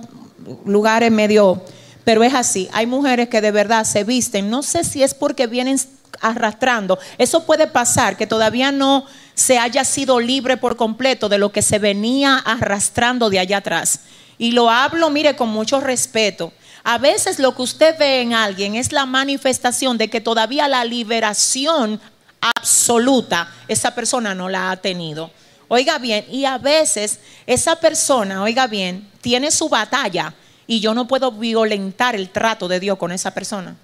[0.64, 1.62] lugares medio,
[2.04, 2.68] pero es así.
[2.72, 5.78] Hay mujeres que de verdad se visten, no sé si es porque vienen
[6.20, 6.98] arrastrando.
[7.16, 9.06] Eso puede pasar, que todavía no
[9.42, 14.00] se haya sido libre por completo de lo que se venía arrastrando de allá atrás.
[14.38, 16.52] Y lo hablo, mire, con mucho respeto.
[16.84, 20.84] A veces lo que usted ve en alguien es la manifestación de que todavía la
[20.84, 22.00] liberación
[22.40, 25.32] absoluta esa persona no la ha tenido.
[25.66, 30.34] Oiga bien, y a veces esa persona, oiga bien, tiene su batalla
[30.68, 33.74] y yo no puedo violentar el trato de Dios con esa persona.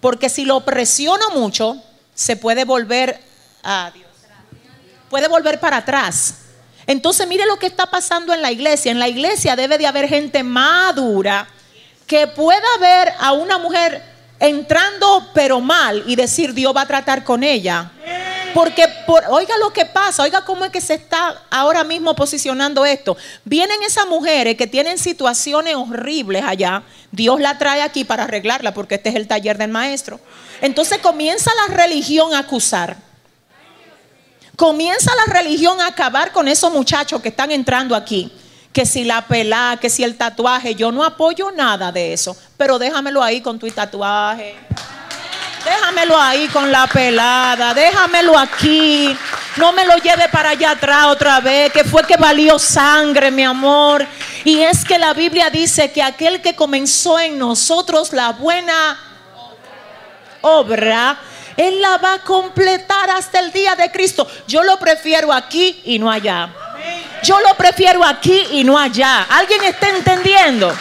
[0.00, 1.82] Porque si lo presiono mucho,
[2.14, 3.20] se puede volver
[3.64, 4.03] a Dios.
[5.14, 6.34] Puede volver para atrás.
[6.88, 8.90] Entonces, mire lo que está pasando en la iglesia.
[8.90, 11.46] En la iglesia debe de haber gente madura
[12.04, 14.02] que pueda ver a una mujer
[14.40, 17.92] entrando pero mal y decir Dios va a tratar con ella.
[18.54, 18.88] Porque,
[19.28, 23.16] oiga lo que pasa, oiga cómo es que se está ahora mismo posicionando esto.
[23.44, 28.96] Vienen esas mujeres que tienen situaciones horribles allá, Dios la trae aquí para arreglarla porque
[28.96, 30.18] este es el taller del maestro.
[30.60, 33.13] Entonces comienza la religión a acusar.
[34.56, 38.30] Comienza la religión a acabar con esos muchachos que están entrando aquí.
[38.72, 42.36] Que si la pelá, que si el tatuaje, yo no apoyo nada de eso.
[42.56, 44.56] Pero déjamelo ahí con tu tatuaje.
[45.64, 49.16] Déjamelo ahí con la pelada, déjamelo aquí.
[49.56, 53.44] No me lo lleve para allá atrás otra vez, que fue que valió sangre, mi
[53.44, 54.06] amor.
[54.44, 58.98] Y es que la Biblia dice que aquel que comenzó en nosotros la buena
[60.42, 61.18] obra,
[61.56, 64.26] Él la va a completar hasta el día de Cristo.
[64.46, 66.52] Yo lo prefiero aquí y no allá.
[67.22, 69.22] Yo lo prefiero aquí y no allá.
[69.30, 70.72] ¿Alguien está entendiendo?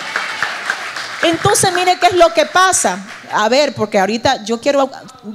[1.23, 4.89] Entonces, mire qué es lo que pasa a ver, porque ahorita yo quiero,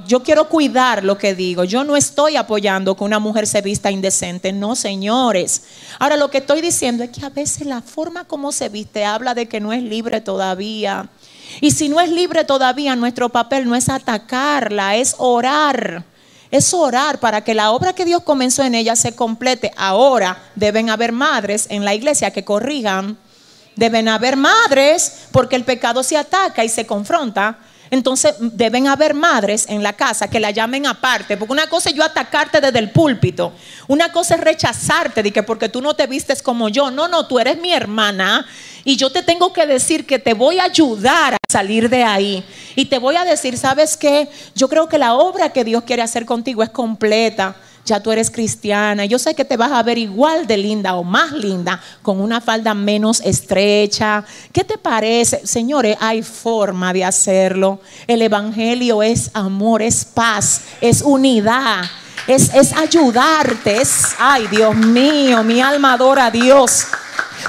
[0.06, 1.64] yo quiero cuidar lo que digo.
[1.64, 5.62] Yo no estoy apoyando que una mujer se vista indecente, no, señores.
[5.98, 9.34] Ahora lo que estoy diciendo es que a veces la forma como se viste habla
[9.34, 11.08] de que no es libre todavía.
[11.60, 16.04] Y si no es libre todavía, nuestro papel no es atacarla, es orar.
[16.50, 19.72] Es orar para que la obra que Dios comenzó en ella se complete.
[19.76, 23.18] Ahora deben haber madres en la iglesia que corrijan.
[23.76, 27.58] Deben haber madres porque el pecado se ataca y se confronta.
[27.90, 31.96] Entonces deben haber madres en la casa que la llamen aparte, porque una cosa es
[31.96, 33.52] yo atacarte desde el púlpito,
[33.86, 37.26] una cosa es rechazarte de que porque tú no te vistes como yo, no, no,
[37.26, 38.46] tú eres mi hermana
[38.84, 42.44] y yo te tengo que decir que te voy a ayudar a salir de ahí.
[42.76, 44.28] Y te voy a decir, ¿sabes qué?
[44.54, 47.56] Yo creo que la obra que Dios quiere hacer contigo es completa
[47.88, 51.02] ya tú eres cristiana, yo sé que te vas a ver igual de linda o
[51.02, 54.24] más linda con una falda menos estrecha.
[54.52, 55.46] ¿Qué te parece?
[55.46, 57.80] Señores, hay forma de hacerlo.
[58.06, 61.84] El Evangelio es amor, es paz, es unidad.
[62.26, 66.86] Es, es ayudarte, es, ay Dios mío, mi alma adora a Dios.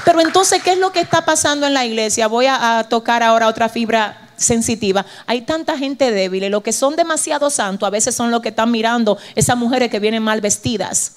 [0.06, 2.28] Pero entonces, ¿qué es lo que está pasando en la iglesia?
[2.28, 5.06] Voy a tocar ahora otra fibra sensitiva.
[5.26, 6.44] Hay tanta gente débil.
[6.44, 9.90] Y lo que son demasiado santos a veces son los que están mirando esas mujeres
[9.90, 11.12] que vienen mal vestidas.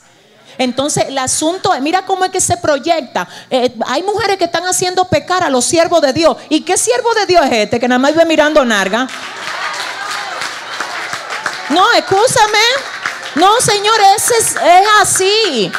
[0.58, 3.28] Entonces el asunto es, mira cómo es que se proyecta.
[3.50, 6.38] Eh, hay mujeres que están haciendo pecar a los siervos de Dios.
[6.50, 9.08] ¿Y qué siervo de Dios es este que nada más ve mirando narga?
[11.70, 12.60] No, escúchame.
[13.36, 15.72] No, señores, es, es así.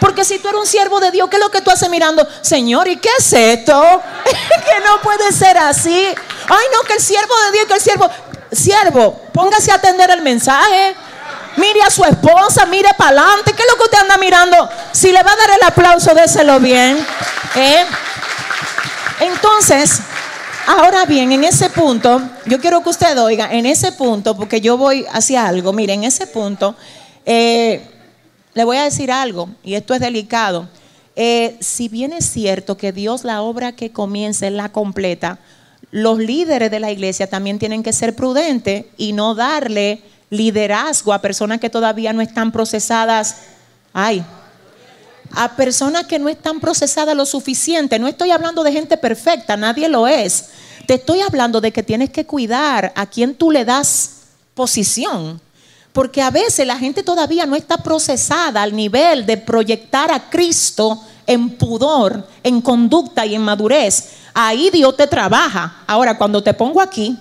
[0.00, 2.26] Porque si tú eres un siervo de Dios, ¿qué es lo que tú haces mirando?
[2.40, 4.02] Señor, ¿y qué es esto?
[4.24, 6.04] que no puede ser así.
[6.48, 8.10] Ay, no, que el siervo de Dios, que el siervo.
[8.50, 10.94] Siervo, póngase a atender el mensaje.
[11.56, 13.52] Mire a su esposa, mire para adelante.
[13.52, 14.68] ¿Qué es lo que usted anda mirando?
[14.92, 17.04] Si le va a dar el aplauso, déselo bien.
[17.56, 17.84] ¿eh?
[19.20, 20.00] Entonces,
[20.66, 24.76] ahora bien, en ese punto, yo quiero que usted oiga, en ese punto, porque yo
[24.76, 26.76] voy hacia algo, mire, en ese punto,
[27.26, 27.97] eh,
[28.58, 30.68] le voy a decir algo, y esto es delicado.
[31.14, 35.38] Eh, si bien es cierto que Dios la obra que comienza la completa,
[35.92, 41.22] los líderes de la iglesia también tienen que ser prudentes y no darle liderazgo a
[41.22, 43.36] personas que todavía no están procesadas.
[43.92, 44.24] Ay,
[45.36, 48.00] a personas que no están procesadas lo suficiente.
[48.00, 50.46] No estoy hablando de gente perfecta, nadie lo es.
[50.84, 54.22] Te estoy hablando de que tienes que cuidar a quien tú le das
[54.54, 55.40] posición.
[55.92, 61.00] Porque a veces la gente todavía no está procesada al nivel de proyectar a Cristo
[61.26, 64.10] en pudor, en conducta y en madurez.
[64.34, 65.82] Ahí Dios te trabaja.
[65.86, 67.16] Ahora, cuando te pongo aquí,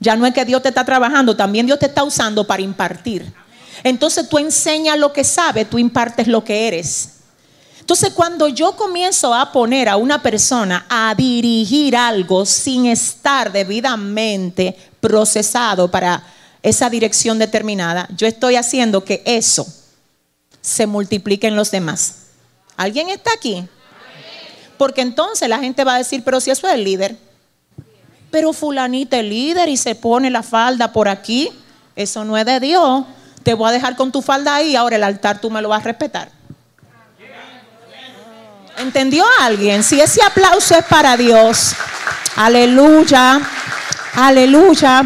[0.00, 3.32] ya no es que Dios te está trabajando, también Dios te está usando para impartir.
[3.84, 7.18] Entonces tú enseñas lo que sabes, tú impartes lo que eres.
[7.88, 14.76] Entonces, cuando yo comienzo a poner a una persona a dirigir algo sin estar debidamente
[15.00, 16.22] procesado para
[16.62, 19.66] esa dirección determinada, yo estoy haciendo que eso
[20.60, 22.26] se multiplique en los demás.
[22.76, 23.66] ¿Alguien está aquí?
[24.76, 27.16] Porque entonces la gente va a decir, pero si eso es el líder,
[28.30, 31.50] pero fulanita es líder y se pone la falda por aquí,
[31.96, 33.04] eso no es de Dios.
[33.42, 35.80] Te voy a dejar con tu falda ahí, ahora el altar tú me lo vas
[35.80, 36.30] a respetar.
[38.76, 39.82] ¿Entendió alguien?
[39.82, 41.74] Si ese aplauso es para Dios,
[42.36, 43.40] aleluya,
[44.14, 45.02] aleluya.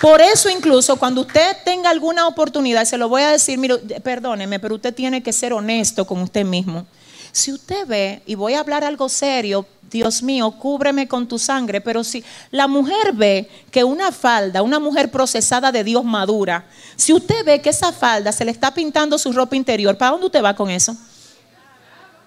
[0.00, 4.58] Por eso incluso cuando usted tenga alguna oportunidad, se lo voy a decir, mire, perdóneme,
[4.58, 6.86] pero usted tiene que ser honesto con usted mismo.
[7.32, 11.80] Si usted ve, y voy a hablar algo serio, Dios mío, cúbreme con tu sangre,
[11.80, 17.12] pero si la mujer ve que una falda, una mujer procesada de Dios madura, si
[17.12, 20.42] usted ve que esa falda se le está pintando su ropa interior, ¿para dónde usted
[20.42, 20.96] va con eso?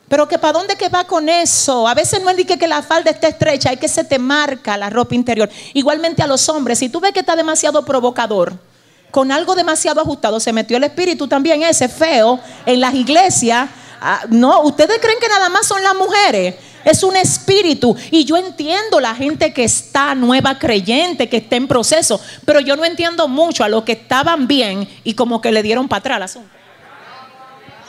[0.08, 1.88] Pero que para dónde que va con eso?
[1.88, 4.78] A veces no es que, que la falda esté estrecha, hay que se te marca
[4.78, 5.50] la ropa interior.
[5.74, 8.58] Igualmente a los hombres, si tú ves que está demasiado provocador,
[9.12, 14.22] con algo demasiado ajustado, se metió el espíritu también ese feo en las iglesias Ah,
[14.30, 16.56] no, ustedes creen que nada más son las mujeres.
[16.86, 17.96] Es un espíritu.
[18.12, 22.22] Y yo entiendo la gente que está nueva creyente, que está en proceso.
[22.46, 25.88] Pero yo no entiendo mucho a los que estaban bien y como que le dieron
[25.88, 26.50] para atrás el asunto.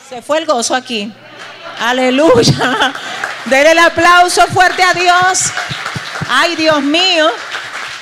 [0.09, 1.13] Se fue el gozo aquí.
[1.81, 2.93] Aleluya.
[3.47, 5.45] Denle el aplauso fuerte a Dios.
[6.29, 7.29] Ay, Dios mío.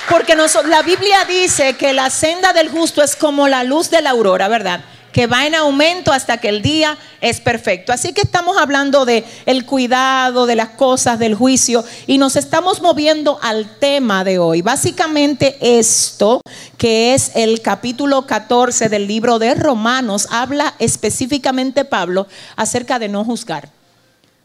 [0.08, 0.36] Porque
[0.68, 4.48] la Biblia dice que la senda del justo es como la luz de la aurora,
[4.48, 4.80] ¿verdad?
[5.16, 7.90] Que va en aumento hasta que el día es perfecto.
[7.90, 12.82] Así que estamos hablando de el cuidado de las cosas, del juicio y nos estamos
[12.82, 14.60] moviendo al tema de hoy.
[14.60, 16.42] Básicamente esto,
[16.76, 23.24] que es el capítulo 14 del libro de Romanos, habla específicamente Pablo acerca de no
[23.24, 23.70] juzgar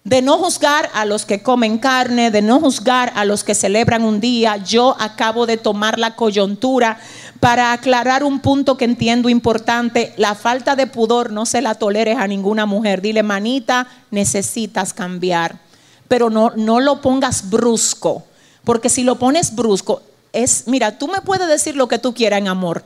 [0.04, 4.04] de no juzgar a los que comen carne, de no juzgar a los que celebran
[4.04, 4.58] un día.
[4.58, 7.00] Yo acabo de tomar la coyuntura
[7.40, 10.14] para aclarar un punto que entiendo importante.
[10.18, 13.02] La falta de pudor no se la toleres a ninguna mujer.
[13.02, 15.60] Dile, manita, necesitas cambiar.
[16.08, 18.24] Pero no, no lo pongas brusco,
[18.64, 20.02] porque si lo pones brusco,
[20.34, 22.84] es, mira, tú me puedes decir lo que tú quieras en amor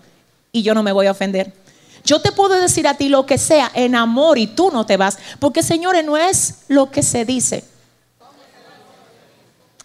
[0.51, 1.53] y yo no me voy a ofender.
[2.05, 4.95] Yo te puedo decir a ti lo que sea en amor y tú no te
[4.95, 7.63] vas, porque señores, no es lo que se dice.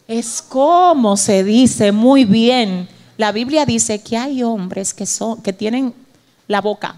[0.07, 2.89] Es como se dice muy bien.
[3.17, 5.95] La Biblia dice que hay hombres que son que tienen
[6.49, 6.97] la boca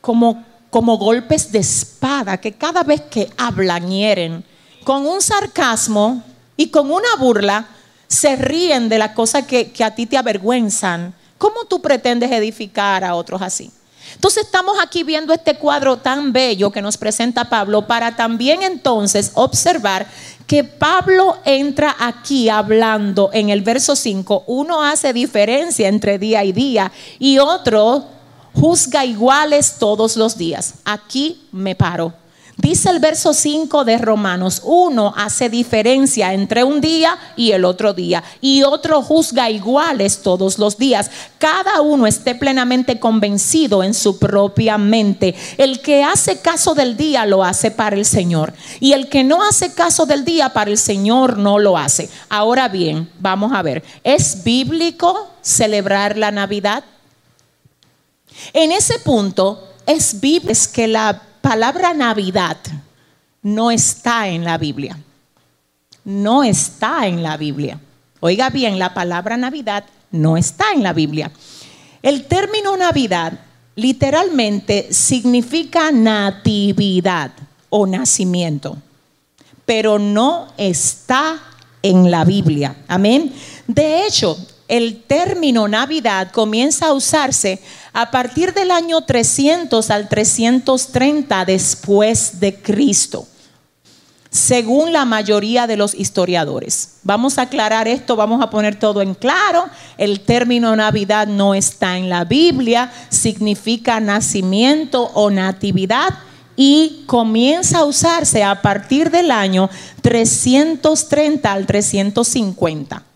[0.00, 4.44] como como golpes de espada que cada vez que hablan hieren
[4.84, 6.22] con un sarcasmo
[6.56, 7.68] y con una burla
[8.06, 11.14] se ríen de las cosas que, que a ti te avergüenzan.
[11.36, 13.70] ¿Cómo tú pretendes edificar a otros así?
[14.14, 19.32] Entonces estamos aquí viendo este cuadro tan bello que nos presenta Pablo para también entonces
[19.34, 20.06] observar
[20.46, 26.52] que Pablo entra aquí hablando en el verso 5, uno hace diferencia entre día y
[26.52, 28.06] día y otro
[28.54, 30.74] juzga iguales todos los días.
[30.84, 32.17] Aquí me paro.
[32.58, 37.94] Dice el verso 5 de Romanos, uno hace diferencia entre un día y el otro
[37.94, 41.08] día, y otro juzga iguales todos los días.
[41.38, 45.36] Cada uno esté plenamente convencido en su propia mente.
[45.56, 49.40] El que hace caso del día lo hace para el Señor, y el que no
[49.44, 52.10] hace caso del día para el Señor no lo hace.
[52.28, 56.82] Ahora bien, vamos a ver, ¿es bíblico celebrar la Navidad?
[58.52, 62.56] En ese punto, es bíblico que la palabra Navidad
[63.42, 64.98] no está en la Biblia.
[66.04, 67.78] No está en la Biblia.
[68.20, 71.30] Oiga bien, la palabra Navidad no está en la Biblia.
[72.02, 73.38] El término Navidad
[73.76, 77.30] literalmente significa natividad
[77.70, 78.76] o nacimiento,
[79.64, 81.40] pero no está
[81.82, 82.76] en la Biblia.
[82.88, 83.32] Amén.
[83.66, 84.36] De hecho,
[84.68, 87.60] el término Navidad comienza a usarse
[87.94, 93.26] a partir del año 300 al 330 después de Cristo,
[94.30, 96.98] según la mayoría de los historiadores.
[97.02, 99.64] Vamos a aclarar esto, vamos a poner todo en claro.
[99.96, 106.10] El término Navidad no está en la Biblia, significa nacimiento o natividad
[106.56, 109.70] y comienza a usarse a partir del año
[110.02, 113.07] 330 al 350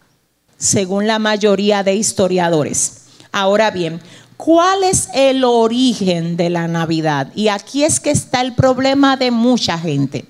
[0.62, 2.98] según la mayoría de historiadores.
[3.32, 4.00] Ahora bien,
[4.36, 7.32] ¿cuál es el origen de la Navidad?
[7.34, 10.24] Y aquí es que está el problema de mucha gente.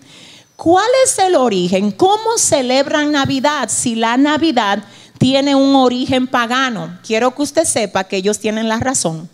[0.56, 1.90] ¿Cuál es el origen?
[1.90, 4.82] ¿Cómo celebran Navidad si la Navidad
[5.18, 6.98] tiene un origen pagano?
[7.06, 9.28] Quiero que usted sepa que ellos tienen la razón.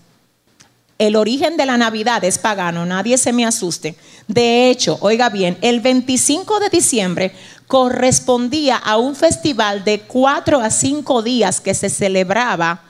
[0.99, 3.95] El origen de la Navidad es pagano, nadie se me asuste.
[4.27, 7.33] De hecho, oiga bien, el 25 de diciembre
[7.69, 12.83] correspondía a un festival de cuatro a cinco días que se celebraba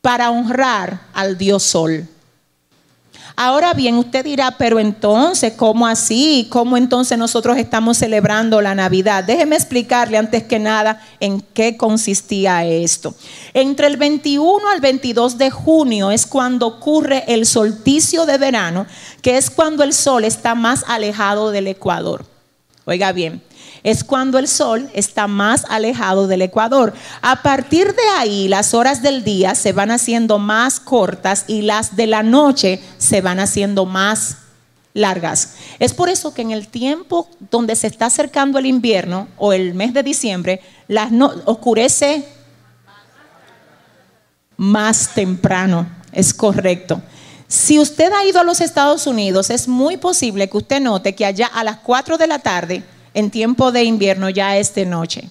[0.00, 2.08] para honrar al dios Sol.
[3.36, 6.46] Ahora bien, usted dirá, pero entonces, ¿cómo así?
[6.50, 9.24] ¿Cómo entonces nosotros estamos celebrando la Navidad?
[9.24, 13.12] Déjeme explicarle antes que nada en qué consistía esto.
[13.52, 18.86] Entre el 21 al 22 de junio es cuando ocurre el solsticio de verano,
[19.20, 22.24] que es cuando el sol está más alejado del Ecuador.
[22.84, 23.42] Oiga bien,
[23.84, 26.94] es cuando el sol está más alejado del ecuador.
[27.20, 31.94] A partir de ahí, las horas del día se van haciendo más cortas y las
[31.94, 34.38] de la noche se van haciendo más
[34.94, 35.56] largas.
[35.78, 39.74] Es por eso que en el tiempo donde se está acercando el invierno o el
[39.74, 41.12] mes de diciembre, las
[41.44, 42.26] oscurece
[44.56, 45.86] más temprano.
[46.10, 47.02] Es correcto.
[47.48, 51.26] Si usted ha ido a los Estados Unidos, es muy posible que usted note que
[51.26, 52.82] allá a las 4 de la tarde
[53.14, 55.30] en tiempo de invierno ya es de noche.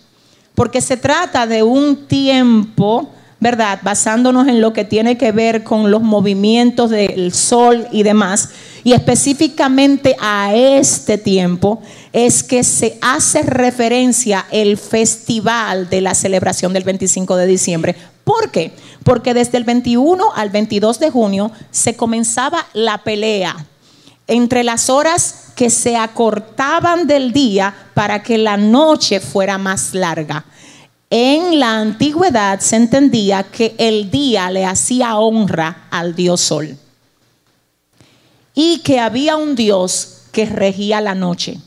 [0.55, 3.09] Porque se trata de un tiempo,
[3.39, 3.79] ¿verdad?
[3.83, 8.49] Basándonos en lo que tiene que ver con los movimientos del sol y demás.
[8.83, 11.81] Y específicamente a este tiempo
[12.11, 17.95] es que se hace referencia el festival de la celebración del 25 de diciembre.
[18.23, 18.71] ¿Por qué?
[19.03, 23.65] Porque desde el 21 al 22 de junio se comenzaba la pelea
[24.27, 30.45] entre las horas que se acortaban del día para que la noche fuera más larga.
[31.09, 36.77] En la antigüedad se entendía que el día le hacía honra al dios sol
[38.55, 41.59] y que había un dios que regía la noche.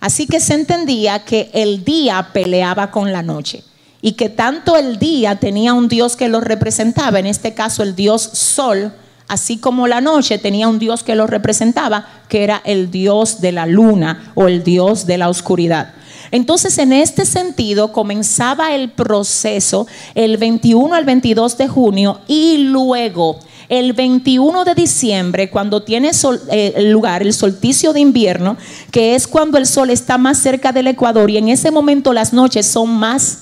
[0.00, 3.62] Así que se entendía que el día peleaba con la noche
[4.02, 7.96] y que tanto el día tenía un dios que lo representaba, en este caso el
[7.96, 8.92] dios sol,
[9.28, 13.52] así como la noche tenía un dios que lo representaba, que era el dios de
[13.52, 15.94] la luna o el dios de la oscuridad.
[16.30, 23.38] Entonces, en este sentido, comenzaba el proceso el 21 al 22 de junio y luego
[23.68, 26.10] el 21 de diciembre, cuando tiene
[26.50, 28.56] eh, lugar el solsticio de invierno,
[28.90, 32.32] que es cuando el sol está más cerca del ecuador y en ese momento las
[32.32, 33.40] noches son más...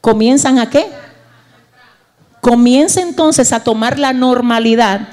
[0.00, 0.86] ¿Comienzan a qué?
[2.46, 5.08] Comienza entonces a tomar la normalidad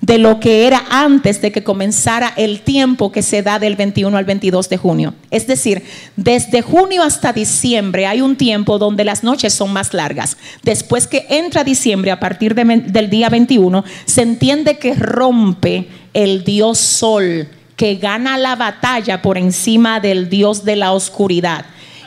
[0.00, 4.16] de lo que era antes de que comenzara el tiempo que se da del 21
[4.16, 5.14] al 22 de junio.
[5.30, 5.84] Es decir,
[6.16, 10.36] desde junio hasta diciembre hay un tiempo donde las noches son más largas.
[10.64, 16.78] Después que entra diciembre, a partir del día 21, se entiende que rompe el dios
[16.78, 17.46] sol,
[17.76, 21.66] que gana la batalla por encima del dios de la oscuridad.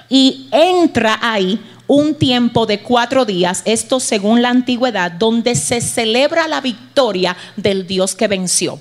[0.09, 1.57] Y entra ahí
[1.87, 7.87] un tiempo de cuatro días, esto según la antigüedad, donde se celebra la victoria del
[7.87, 8.79] Dios que venció,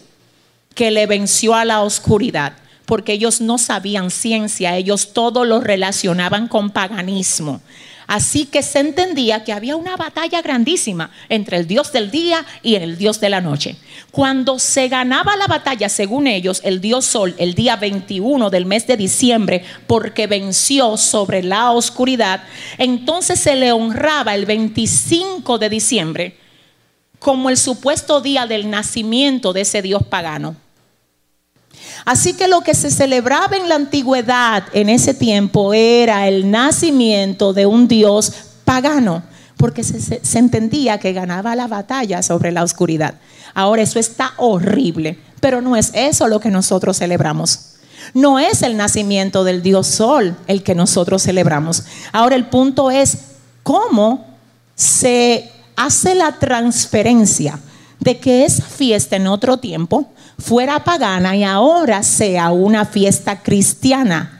[0.74, 2.54] que le venció a la oscuridad,
[2.84, 7.60] porque ellos no sabían ciencia, ellos todo lo relacionaban con paganismo.
[8.06, 12.76] Así que se entendía que había una batalla grandísima entre el Dios del día y
[12.76, 13.76] el Dios de la noche.
[14.10, 18.86] Cuando se ganaba la batalla, según ellos, el Dios Sol, el día 21 del mes
[18.86, 22.44] de diciembre, porque venció sobre la oscuridad,
[22.78, 26.36] entonces se le honraba el 25 de diciembre
[27.18, 30.54] como el supuesto día del nacimiento de ese Dios pagano.
[32.04, 37.52] Así que lo que se celebraba en la antigüedad en ese tiempo era el nacimiento
[37.52, 38.32] de un Dios
[38.64, 39.22] pagano,
[39.56, 43.14] porque se, entendía que ganaba la batalla sobre la oscuridad.
[43.54, 47.76] Ahora eso está horrible, pero no es eso lo que nosotros celebramos.
[48.14, 51.84] No es el nacimiento del Dios Sol el que nosotros celebramos.
[52.12, 53.18] Ahora el punto es
[53.62, 54.26] cómo
[54.74, 57.58] se hace la transferencia
[57.98, 64.32] de que esa fiesta en otro tiempo fuera pagana y ahora sea una fiesta cristiana.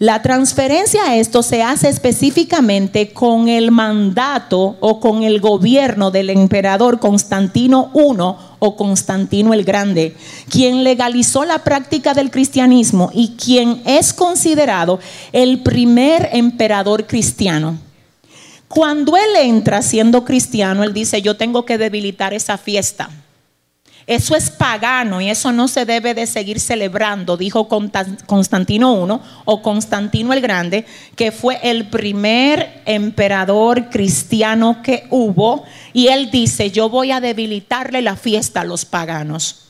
[0.00, 6.30] La transferencia a esto se hace específicamente con el mandato o con el gobierno del
[6.30, 8.14] emperador Constantino I
[8.60, 10.14] o Constantino el Grande,
[10.48, 15.00] quien legalizó la práctica del cristianismo y quien es considerado
[15.32, 17.76] el primer emperador cristiano.
[18.68, 23.10] Cuando él entra siendo cristiano, él dice, yo tengo que debilitar esa fiesta
[24.08, 29.60] eso es pagano y eso no se debe de seguir celebrando, dijo Constantino I o
[29.60, 35.64] Constantino el Grande, que fue el primer emperador cristiano que hubo.
[35.92, 39.66] Y él dice, yo voy a debilitarle la fiesta a los paganos.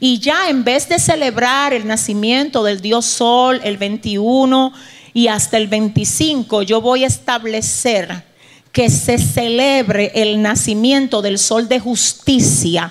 [0.00, 4.72] Y ya en vez de celebrar el nacimiento del dios Sol el 21
[5.12, 8.24] y hasta el 25, yo voy a establecer
[8.72, 12.90] que se celebre el nacimiento del sol de justicia,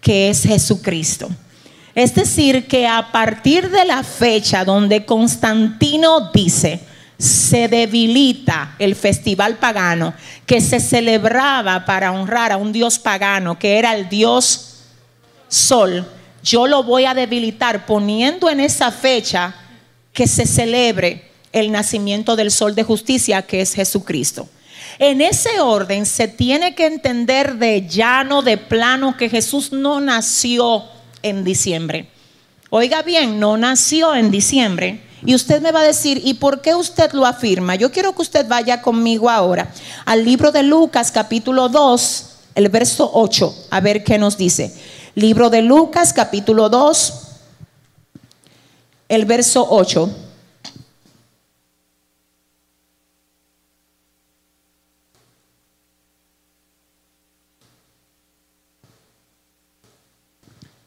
[0.00, 1.28] que es Jesucristo.
[1.94, 6.80] Es decir, que a partir de la fecha donde Constantino dice,
[7.18, 10.14] se debilita el festival pagano
[10.46, 14.76] que se celebraba para honrar a un dios pagano, que era el dios
[15.48, 16.06] sol,
[16.42, 19.54] yo lo voy a debilitar poniendo en esa fecha
[20.12, 24.48] que se celebre el nacimiento del sol de justicia, que es Jesucristo.
[24.98, 30.84] En ese orden se tiene que entender de llano, de plano, que Jesús no nació
[31.22, 32.08] en diciembre.
[32.70, 35.00] Oiga bien, no nació en diciembre.
[35.24, 37.76] Y usted me va a decir, ¿y por qué usted lo afirma?
[37.76, 39.72] Yo quiero que usted vaya conmigo ahora
[40.04, 42.26] al libro de Lucas capítulo 2,
[42.56, 44.74] el verso 8, a ver qué nos dice.
[45.14, 47.14] Libro de Lucas capítulo 2,
[49.08, 50.27] el verso 8.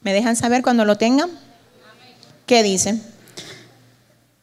[0.02, 1.30] ¿Me dejan saber cuando lo tengan?
[2.48, 3.02] ¿Qué dicen?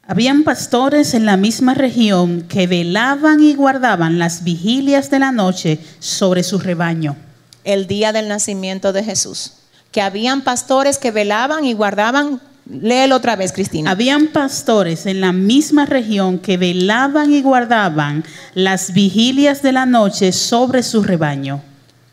[0.06, 5.80] Habían pastores en la misma región que velaban y guardaban las vigilias de la noche
[5.98, 7.16] sobre su rebaño.
[7.64, 9.54] El día del nacimiento de Jesús.
[9.92, 12.40] Que habían pastores que velaban y guardaban.
[12.70, 13.90] Léelo otra vez, Cristina.
[13.90, 20.32] Habían pastores en la misma región que velaban y guardaban las vigilias de la noche
[20.32, 21.62] sobre su rebaño.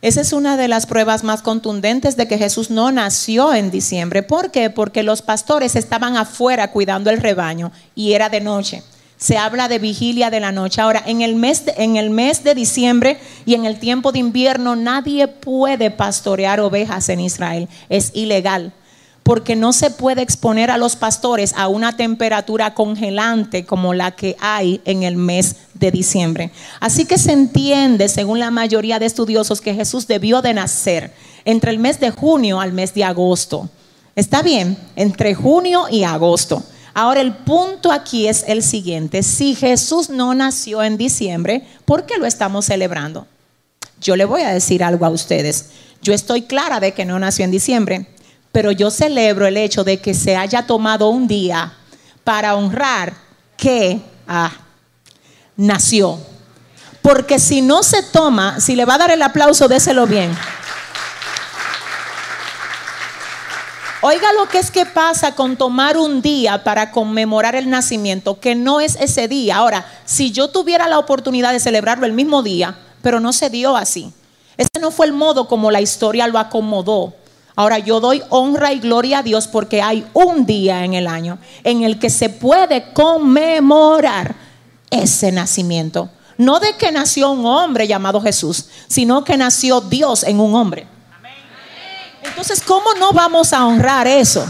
[0.01, 4.23] Esa es una de las pruebas más contundentes de que Jesús no nació en diciembre.
[4.23, 4.69] ¿Por qué?
[4.69, 8.83] Porque los pastores estaban afuera cuidando el rebaño y era de noche.
[9.17, 10.81] Se habla de vigilia de la noche.
[10.81, 14.19] Ahora, en el mes de, en el mes de diciembre y en el tiempo de
[14.19, 17.69] invierno nadie puede pastorear ovejas en Israel.
[17.89, 18.73] Es ilegal
[19.25, 24.37] porque no se puede exponer a los pastores a una temperatura congelante como la que
[24.39, 26.51] hay en el mes de diciembre.
[26.79, 31.11] Así que se entiende, según la mayoría de estudiosos, que Jesús debió de nacer
[31.43, 33.67] entre el mes de junio al mes de agosto.
[34.15, 34.77] ¿Está bien?
[34.95, 36.61] Entre junio y agosto.
[36.93, 39.23] Ahora el punto aquí es el siguiente.
[39.23, 43.25] Si Jesús no nació en diciembre, ¿por qué lo estamos celebrando?
[43.99, 45.71] Yo le voy a decir algo a ustedes.
[46.03, 48.05] Yo estoy clara de que no nació en diciembre
[48.55, 51.73] pero yo celebro el hecho de que se haya tomado un día
[52.23, 53.13] para honrar
[53.57, 53.99] que
[54.29, 54.49] ah,
[55.57, 56.17] nació.
[57.01, 60.33] Porque si no se toma, si le va a dar el aplauso, déselo bien.
[63.99, 68.55] Oiga lo que es que pasa con tomar un día para conmemorar el nacimiento, que
[68.55, 69.57] no es ese día.
[69.57, 73.75] Ahora, si yo tuviera la oportunidad de celebrarlo el mismo día, pero no se dio
[73.75, 74.13] así.
[74.55, 77.15] Ese no fue el modo como la historia lo acomodó.
[77.55, 81.39] Ahora yo doy honra y gloria a Dios porque hay un día en el año
[81.63, 84.35] en el que se puede conmemorar
[84.89, 86.09] ese nacimiento.
[86.37, 90.85] No de que nació un hombre llamado Jesús, sino que nació Dios en un hombre.
[92.23, 94.45] Entonces, ¿cómo no vamos a honrar eso?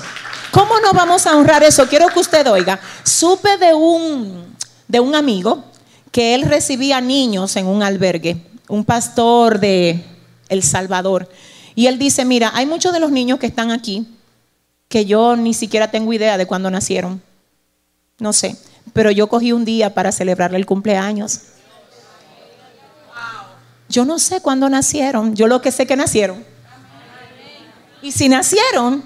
[0.51, 1.88] ¿Cómo no vamos a honrar eso?
[1.88, 2.80] Quiero que usted oiga.
[3.03, 4.56] Supe de un,
[4.88, 5.64] de un amigo
[6.12, 10.03] que él recibía niños en un albergue, un pastor de
[10.49, 11.30] El Salvador.
[11.76, 14.07] Y él dice, mira, hay muchos de los niños que están aquí
[14.88, 17.21] que yo ni siquiera tengo idea de cuándo nacieron.
[18.19, 18.55] No sé,
[18.93, 21.41] pero yo cogí un día para celebrarle el cumpleaños.
[23.89, 26.43] Yo no sé cuándo nacieron, yo lo que sé que nacieron.
[28.01, 29.03] Y si nacieron,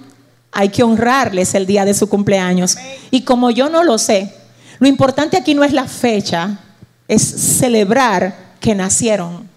[0.52, 2.78] hay que honrarles el día de su cumpleaños.
[3.12, 4.34] Y como yo no lo sé,
[4.80, 6.60] lo importante aquí no es la fecha,
[7.08, 9.49] es celebrar que nacieron.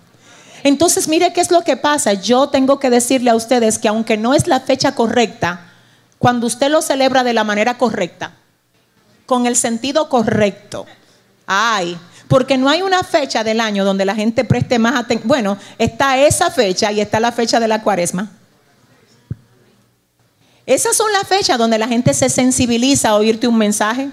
[0.64, 2.12] Entonces, mire qué es lo que pasa.
[2.12, 5.72] Yo tengo que decirle a ustedes que aunque no es la fecha correcta,
[6.18, 8.32] cuando usted lo celebra de la manera correcta,
[9.26, 10.86] con el sentido correcto,
[11.46, 11.98] ay,
[12.28, 15.28] porque no hay una fecha del año donde la gente preste más atención.
[15.28, 18.30] Bueno, está esa fecha y está la fecha de la cuaresma.
[20.64, 24.10] Esas son las fechas donde la gente se sensibiliza a oírte un mensaje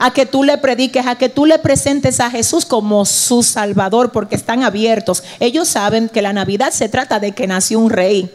[0.00, 4.12] a que tú le prediques, a que tú le presentes a Jesús como su Salvador,
[4.12, 5.22] porque están abiertos.
[5.38, 8.30] Ellos saben que la Navidad se trata de que nació un rey,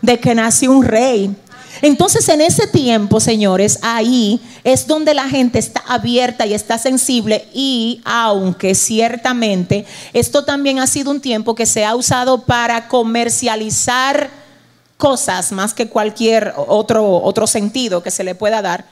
[0.00, 1.36] de que nació un rey.
[1.82, 7.46] Entonces en ese tiempo, señores, ahí es donde la gente está abierta y está sensible
[7.52, 14.30] y aunque ciertamente esto también ha sido un tiempo que se ha usado para comercializar
[14.96, 18.86] cosas más que cualquier otro, otro sentido que se le pueda dar,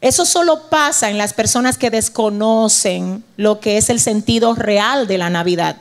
[0.00, 5.18] eso solo pasa en las personas que desconocen lo que es el sentido real de
[5.18, 5.76] la Navidad.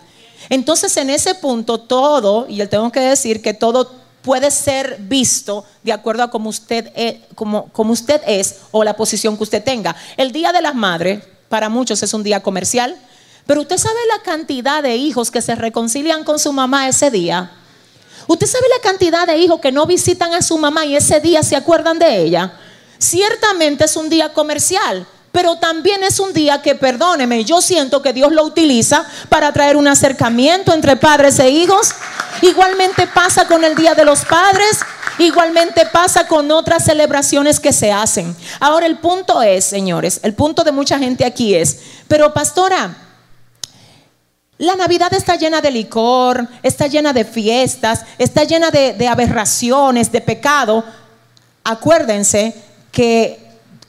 [0.50, 3.92] Entonces, en ese punto, todo, y yo tengo que decir que todo
[4.22, 9.38] puede ser visto de acuerdo a cómo usted, es, como, usted es o la posición
[9.38, 9.96] que usted tenga.
[10.18, 12.96] El Día de las Madres, para muchos es un día comercial,
[13.46, 17.50] Pero usted sabe la cantidad de hijos que se reconcilian con su mamá ese día.
[18.28, 21.42] Usted sabe la cantidad de hijos que no visitan a su mamá y ese día
[21.42, 22.54] se acuerdan de ella.
[23.00, 28.12] Ciertamente es un día comercial, pero también es un día que, perdóneme, yo siento que
[28.12, 31.94] Dios lo utiliza para traer un acercamiento entre padres e hijos.
[32.42, 34.80] Igualmente pasa con el Día de los Padres,
[35.18, 38.36] igualmente pasa con otras celebraciones que se hacen.
[38.60, 41.80] Ahora el punto es, señores, el punto de mucha gente aquí es,
[42.10, 42.98] pero pastora,
[44.58, 50.12] la Navidad está llena de licor, está llena de fiestas, está llena de, de aberraciones,
[50.12, 50.84] de pecado.
[51.64, 52.69] Acuérdense
[53.00, 53.40] que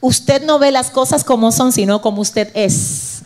[0.01, 3.23] usted no ve las cosas como son, sino como usted es.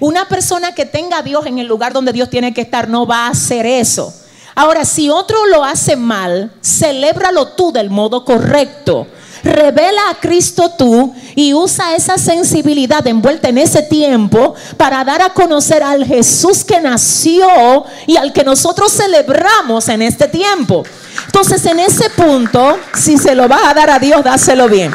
[0.00, 3.06] Una persona que tenga a Dios en el lugar donde Dios tiene que estar no
[3.06, 4.12] va a hacer eso.
[4.54, 9.06] Ahora, si otro lo hace mal, celébralo tú del modo correcto.
[9.42, 15.32] Revela a Cristo tú y usa esa sensibilidad envuelta en ese tiempo para dar a
[15.32, 17.48] conocer al Jesús que nació
[18.06, 20.84] y al que nosotros celebramos en este tiempo.
[21.26, 24.92] Entonces, en ese punto, si se lo vas a dar a Dios, dáselo bien.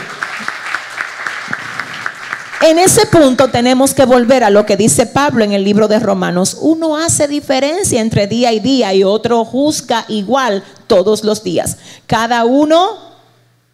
[2.64, 6.00] En ese punto tenemos que volver a lo que dice Pablo en el libro de
[6.00, 6.58] Romanos.
[6.62, 11.76] Uno hace diferencia entre día y día y otro juzga igual todos los días.
[12.08, 13.12] Cada uno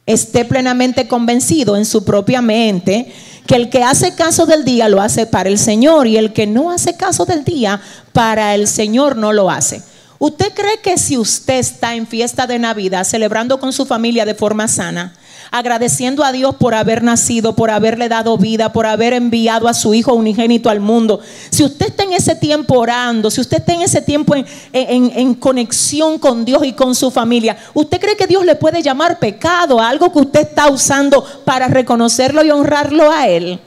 [0.08, 3.14] esté plenamente convencido en su propia mente
[3.46, 6.48] que el que hace caso del día lo hace para el Señor y el que
[6.48, 7.80] no hace caso del día
[8.12, 9.84] para el Señor no lo hace.
[10.22, 14.36] ¿Usted cree que si usted está en fiesta de Navidad celebrando con su familia de
[14.36, 15.14] forma sana,
[15.50, 19.94] agradeciendo a Dios por haber nacido, por haberle dado vida, por haber enviado a su
[19.94, 21.22] Hijo unigénito al mundo.
[21.50, 25.34] Si usted está en ese tiempo orando, si usted está en ese tiempo en, en,
[25.36, 29.80] conexión con Dios y con su familia, ¿usted cree que Dios le puede llamar pecado
[29.80, 33.58] algo que usted está usando para reconocerlo y honrarlo a Él?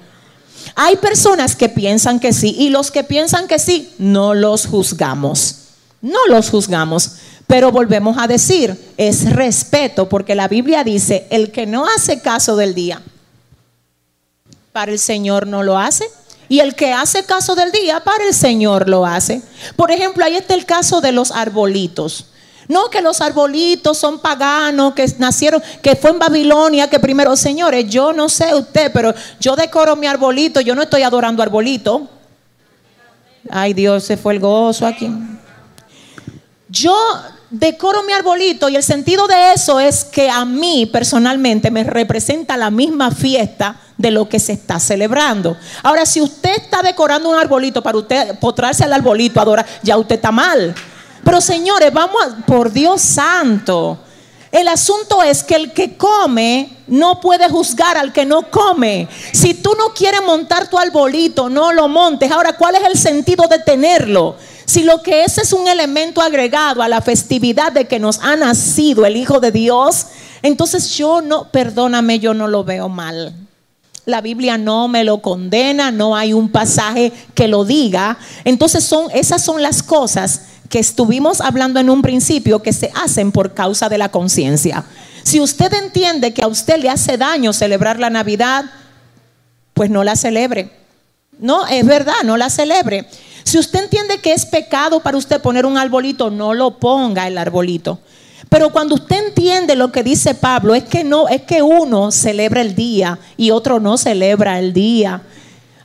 [0.74, 5.61] Hay personas que piensan que sí y los que piensan que sí, no los juzgamos.
[6.02, 7.12] No los juzgamos.
[7.46, 12.56] Pero volvemos a decir, es respeto, porque la Biblia dice, el que no hace caso
[12.56, 13.02] del día,
[14.72, 16.04] para el Señor no lo hace.
[16.48, 19.42] Y el que hace caso del día, para el Señor lo hace.
[19.76, 22.26] Por ejemplo, ahí está el caso de los arbolitos.
[22.68, 27.88] No que los arbolitos son paganos, que nacieron, que fue en Babilonia, que primero, señores,
[27.88, 32.08] yo no sé usted, pero yo decoro mi arbolito, yo no estoy adorando arbolito.
[33.50, 35.10] Ay Dios, se fue el gozo aquí.
[36.72, 36.96] Yo
[37.50, 42.56] decoro mi arbolito y el sentido de eso es que a mí personalmente me representa
[42.56, 45.54] la misma fiesta de lo que se está celebrando.
[45.82, 50.14] Ahora, si usted está decorando un arbolito para usted postrarse al arbolito, adorar, ya usted
[50.14, 50.74] está mal.
[51.22, 53.98] Pero señores, vamos a, por Dios santo.
[54.50, 59.08] El asunto es que el que come no puede juzgar al que no come.
[59.32, 62.32] Si tú no quieres montar tu arbolito, no lo montes.
[62.32, 64.36] Ahora, ¿cuál es el sentido de tenerlo?
[64.64, 68.36] Si lo que es es un elemento agregado a la festividad de que nos ha
[68.36, 70.06] nacido el Hijo de Dios,
[70.42, 73.34] entonces yo no, perdóname, yo no lo veo mal.
[74.04, 78.18] La Biblia no me lo condena, no hay un pasaje que lo diga.
[78.44, 83.30] Entonces son esas son las cosas que estuvimos hablando en un principio que se hacen
[83.30, 84.84] por causa de la conciencia.
[85.22, 88.64] Si usted entiende que a usted le hace daño celebrar la Navidad,
[89.74, 90.72] pues no la celebre.
[91.38, 93.06] No, es verdad, no la celebre.
[93.44, 97.38] Si usted entiende que es pecado para usted poner un arbolito, no lo ponga el
[97.38, 97.98] arbolito.
[98.48, 102.60] Pero cuando usted entiende lo que dice Pablo, es que no, es que uno celebra
[102.60, 105.22] el día y otro no celebra el día.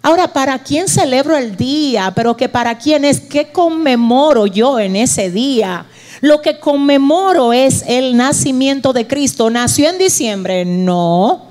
[0.01, 2.12] Ahora, ¿para quién celebro el día?
[2.16, 5.86] Pero que para quién es, ¿qué conmemoro yo en ese día?
[6.22, 9.49] Lo que conmemoro es el nacimiento de Cristo.
[9.49, 10.66] ¿Nació en diciembre?
[10.66, 11.47] No.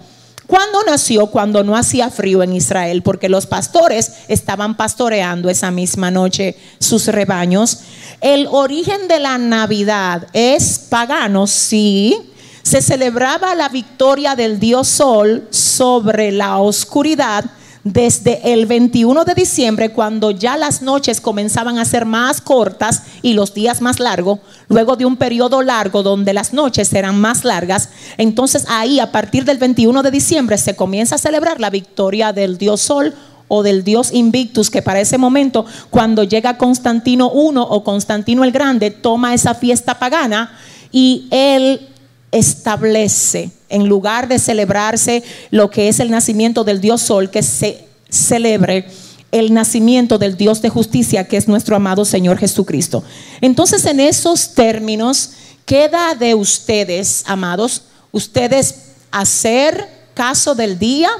[0.46, 1.26] ¿Cuándo nació?
[1.26, 7.08] Cuando no hacía frío en Israel, porque los pastores estaban pastoreando esa misma noche sus
[7.08, 7.80] rebaños.
[8.20, 12.16] El origen de la Navidad es pagano, sí.
[12.62, 17.44] Se celebraba la victoria del dios Sol sobre la oscuridad
[17.86, 23.34] desde el 21 de diciembre, cuando ya las noches comenzaban a ser más cortas y
[23.34, 27.90] los días más largos, luego de un periodo largo donde las noches eran más largas,
[28.18, 32.58] entonces ahí a partir del 21 de diciembre se comienza a celebrar la victoria del
[32.58, 33.14] dios Sol
[33.46, 38.50] o del dios Invictus, que para ese momento, cuando llega Constantino I o Constantino el
[38.50, 40.58] Grande, toma esa fiesta pagana
[40.90, 41.86] y él
[42.32, 47.86] establece, en lugar de celebrarse lo que es el nacimiento del Dios Sol, que se
[48.08, 48.86] celebre
[49.32, 53.02] el nacimiento del Dios de justicia, que es nuestro amado Señor Jesucristo.
[53.40, 55.30] Entonces, en esos términos,
[55.64, 58.74] queda de ustedes, amados, ustedes
[59.10, 61.10] hacer caso del día,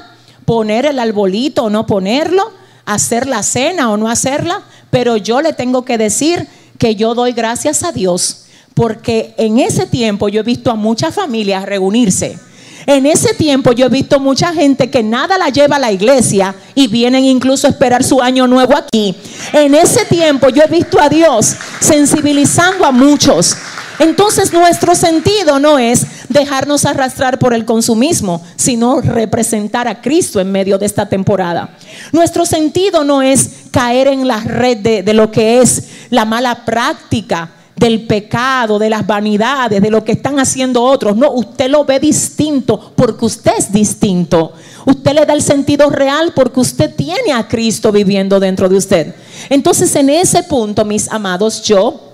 [0.45, 2.51] poner el arbolito o no ponerlo.
[2.87, 6.47] hacer la cena o no hacerla, pero yo le tengo que decir
[6.79, 8.45] que yo doy gracias a Dios,
[8.77, 12.37] porque en ese tiempo yo he visto a muchas familias reunirse.
[12.85, 16.53] En ese tiempo yo he visto mucha gente que nada la lleva a la iglesia
[16.75, 19.15] y vienen incluso a esperar su año nuevo aquí.
[19.51, 23.57] En ese tiempo yo he visto a Dios sensibilizando a muchos.
[23.97, 30.51] Entonces nuestro sentido no es dejarnos arrastrar por el consumismo, sino representar a Cristo en
[30.51, 31.75] medio de esta temporada.
[32.11, 37.53] Nuestro sentido no es caer en la red de, lo que es la mala práctica
[37.77, 41.15] del pecado, de las vanidades, de lo que están haciendo otros.
[41.15, 44.53] No, usted lo ve distinto porque usted es distinto.
[44.85, 49.15] Usted le da el sentido real porque usted tiene a Cristo viviendo dentro de usted.
[49.49, 52.07] Entonces, en ese punto, mis amados, yo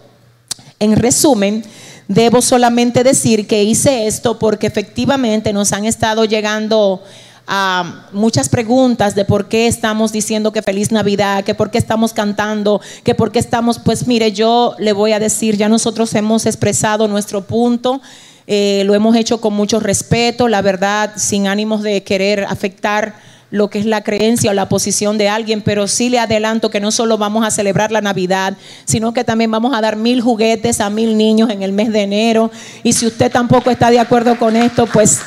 [0.80, 1.64] en resumen,
[2.08, 7.02] debo solamente decir que hice esto porque efectivamente nos han estado llegando
[7.48, 12.14] a muchas preguntas de por qué estamos diciendo que feliz Navidad, que por qué estamos
[12.14, 16.46] cantando, que por qué estamos, pues mire, yo le voy a decir, ya nosotros hemos
[16.46, 18.02] expresado nuestro punto.
[18.46, 23.16] Eh, lo hemos hecho con mucho respeto, la verdad, sin ánimos de querer afectar
[23.52, 26.80] lo que es la creencia o la posición de alguien, pero sí le adelanto que
[26.80, 30.82] no solo vamos a celebrar la Navidad, sino que también vamos a dar mil juguetes
[30.82, 32.50] a mil niños en el mes de enero.
[32.82, 35.20] Y si usted tampoco está de acuerdo con esto, pues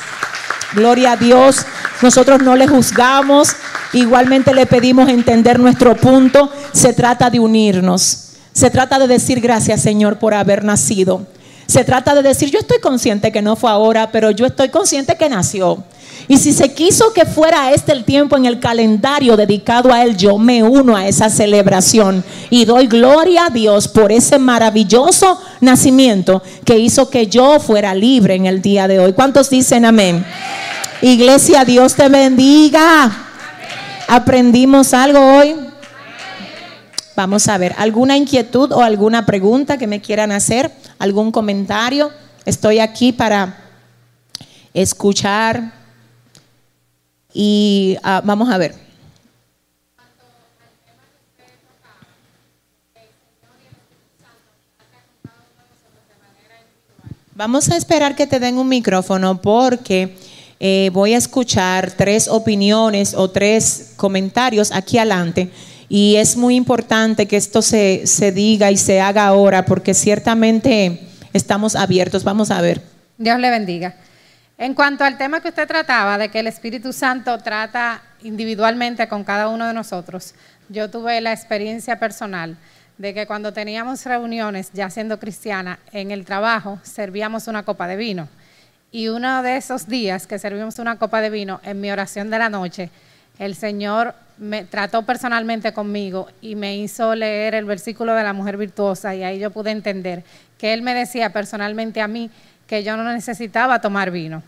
[0.73, 1.65] gloria a Dios,
[2.01, 3.55] nosotros no le juzgamos,
[3.93, 9.81] igualmente le pedimos entender nuestro punto, se trata de unirnos, se trata de decir gracias
[9.81, 11.25] Señor por haber nacido.
[11.67, 15.15] Se trata de decir, yo estoy consciente que no fue ahora, pero yo estoy consciente
[15.15, 15.83] que nació.
[16.29, 20.17] Y si se quiso que fuera este el tiempo en el calendario dedicado a Él,
[20.17, 26.41] yo me uno a esa celebración y doy gloria a Dios por ese maravilloso nacimiento
[26.65, 29.13] que hizo que yo fuera libre en el día de hoy.
[29.13, 30.25] ¿Cuántos dicen amén?
[31.01, 33.25] Iglesia, Dios te bendiga.
[34.07, 35.66] ¿Aprendimos algo hoy?
[37.17, 40.69] Vamos a ver, ¿alguna inquietud o alguna pregunta que me quieran hacer?
[40.99, 42.11] ¿Algún comentario?
[42.45, 43.57] Estoy aquí para
[44.71, 45.73] escuchar
[47.33, 48.75] y ah, vamos a ver.
[57.33, 60.15] Vamos a esperar que te den un micrófono porque
[60.59, 65.49] eh, voy a escuchar tres opiniones o tres comentarios aquí adelante.
[65.89, 71.07] Y es muy importante que esto se, se diga y se haga ahora porque ciertamente
[71.33, 72.23] estamos abiertos.
[72.23, 72.81] Vamos a ver.
[73.17, 73.95] Dios le bendiga.
[74.57, 79.23] En cuanto al tema que usted trataba, de que el Espíritu Santo trata individualmente con
[79.23, 80.33] cada uno de nosotros,
[80.69, 82.57] yo tuve la experiencia personal
[82.97, 87.95] de que cuando teníamos reuniones, ya siendo cristiana, en el trabajo, servíamos una copa de
[87.95, 88.27] vino.
[88.91, 92.39] Y uno de esos días que servimos una copa de vino, en mi oración de
[92.39, 92.89] la noche,
[93.39, 98.57] el Señor me trató personalmente conmigo y me hizo leer el versículo de la mujer
[98.57, 100.23] virtuosa y ahí yo pude entender
[100.57, 102.29] que Él me decía personalmente a mí
[102.67, 104.43] que yo no necesitaba tomar vino,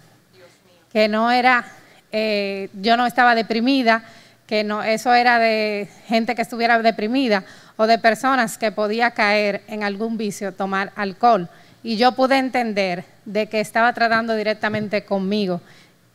[0.92, 1.66] que no era,
[2.12, 4.04] eh, yo no estaba deprimida,
[4.46, 7.44] que no, eso era de gente que estuviera deprimida
[7.78, 11.48] o de personas que podía caer en algún vicio, tomar alcohol.
[11.82, 15.62] Y yo pude entender de que estaba tratando directamente conmigo.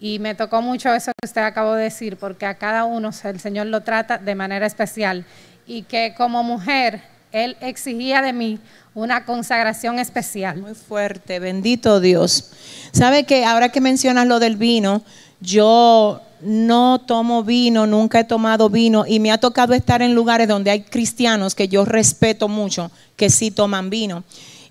[0.04, 3.40] Y me tocó mucho eso que usted acabó de decir, porque a cada uno el
[3.40, 5.24] Señor lo trata de manera especial.
[5.66, 7.00] Y que como mujer,
[7.32, 8.58] Él exigía de mí
[8.94, 10.58] una consagración especial.
[10.58, 12.50] Muy fuerte, bendito Dios.
[12.92, 15.02] ¿Sabe que ahora que mencionas lo del vino,
[15.40, 20.48] yo no tomo vino, nunca he tomado vino y me ha tocado estar en lugares
[20.48, 24.22] donde hay cristianos que yo respeto mucho, que sí toman vino.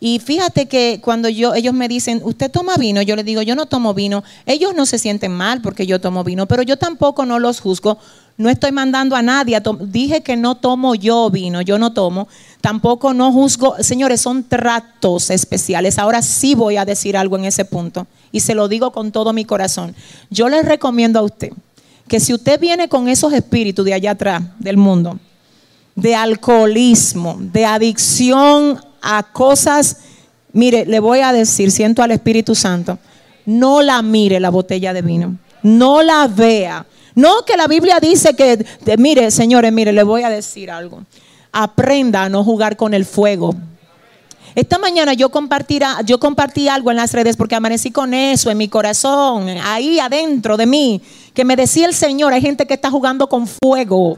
[0.06, 3.02] Y fíjate que cuando yo, ellos me dicen, ¿usted toma vino?
[3.02, 4.22] Yo les digo, yo no tomo vino.
[4.46, 7.98] Ellos no se sienten mal porque yo tomo vino, pero yo tampoco no los juzgo.
[8.36, 9.62] No estoy mandando a nadie.
[9.80, 12.28] dije que no tomo yo vino, yo no tomo.
[12.60, 13.76] Tampoco no juzgo.
[13.80, 15.98] Señores, son tratos especiales.
[15.98, 18.06] Ahora sí voy a decir algo en ese punto.
[18.34, 19.96] Y se lo digo con todo mi corazón.
[20.30, 21.54] Yo les recomiendo a usted
[22.10, 25.18] que si usted viene con esos espíritus de allá atrás del mundo,
[25.96, 29.98] de alcoholismo, de adicción a cosas,
[30.54, 32.98] mire, le voy a decir, siento al Espíritu Santo,
[33.46, 36.86] no la mire la botella de vino, no la vea
[37.16, 38.66] no que la Biblia dice que,
[38.98, 41.04] mire, señores, mire, le voy a decir algo.
[41.52, 43.54] Aprenda a no jugar con el fuego.
[44.56, 45.32] Esta mañana yo,
[46.06, 50.58] yo compartí algo en las redes porque amanecí con eso en mi corazón, ahí adentro
[50.58, 51.02] de mí,
[51.34, 54.18] que me decía el Señor, hay gente que está jugando con fuego.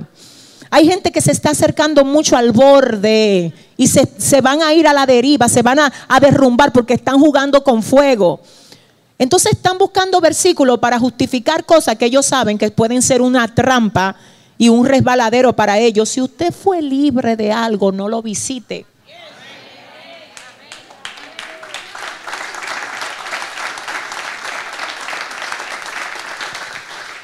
[0.69, 4.93] Hay gente que se está acercando mucho al borde y se, van a ir a
[4.93, 8.39] la deriva, se van a, a derrumbar porque están jugando con fuego.
[9.17, 14.15] Entonces están buscando versículos para justificar cosas que ellos saben que pueden ser una trampa
[14.57, 16.09] y un resbaladero para ellos.
[16.09, 18.85] Si usted fue libre de algo, no lo visite.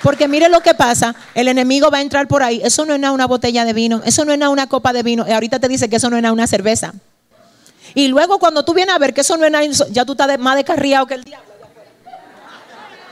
[0.01, 2.61] Porque mire lo que pasa, el enemigo va a entrar por ahí.
[2.63, 5.03] Eso no es nada una botella de vino, eso no es nada una copa de
[5.03, 5.25] vino.
[5.27, 6.93] Y ahorita te dice que eso no es nada una cerveza.
[7.93, 10.39] Y luego cuando tú vienes a ver que eso no es nada, ya tú estás
[10.39, 11.47] más descarriado que el diablo.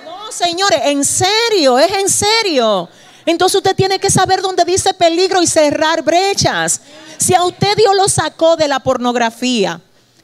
[0.05, 2.89] No, señores, en serio, es en serio.
[3.25, 6.81] Entonces usted tiene que saber dónde dice peligro y cerrar brechas.
[7.17, 9.79] Si a usted Dios lo sacó de la pornografía,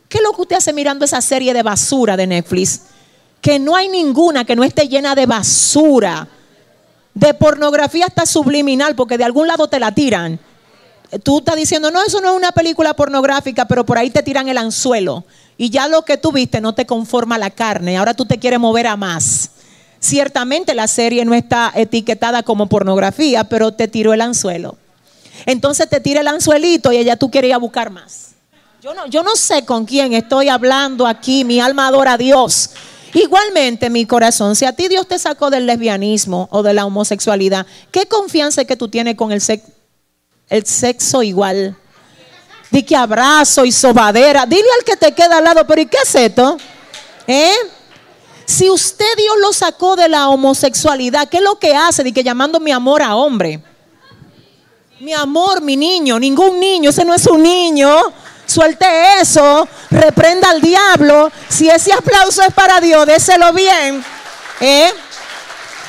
[0.09, 2.81] ¿qué es lo que usted hace mirando esa serie de basura de Netflix?
[3.41, 6.27] Que no hay ninguna que no esté llena de basura
[7.15, 10.39] de pornografía hasta subliminal, porque de algún lado te la tiran.
[11.23, 14.47] Tú estás diciendo, no, eso no es una película pornográfica, pero por ahí te tiran
[14.49, 15.23] el anzuelo.
[15.57, 18.59] Y ya lo que tú viste no te conforma la carne, ahora tú te quieres
[18.59, 19.51] mover a más.
[19.99, 24.77] Ciertamente la serie no está etiquetada como pornografía, pero te tiró el anzuelo.
[25.45, 28.31] Entonces te tira el anzuelito y ella tú quieres ir a buscar más.
[28.81, 32.71] Yo no, yo no sé con quién estoy hablando aquí, mi alma adora a Dios.
[33.13, 37.65] Igualmente, mi corazón, si a ti Dios te sacó del lesbianismo o de la homosexualidad,
[37.91, 39.41] ¿qué confianza es que tú tienes con el,
[40.49, 41.77] el sexo igual?
[42.71, 44.45] Di que abrazo y sobadera.
[44.45, 46.57] Dile al que te queda al lado, pero ¿y qué es esto?
[47.27, 47.53] ¿Eh?
[48.45, 52.03] Si usted Dios lo sacó de la homosexualidad, ¿qué es lo que hace?
[52.03, 53.63] Di que llamando mi amor a hombre.
[54.99, 57.89] Mi amor, mi niño, ningún niño, ese no es un niño.
[58.45, 58.85] Suelte
[59.21, 61.31] eso, reprenda al diablo.
[61.49, 64.03] Si ese aplauso es para Dios, déselo bien.
[64.61, 64.91] ¿eh?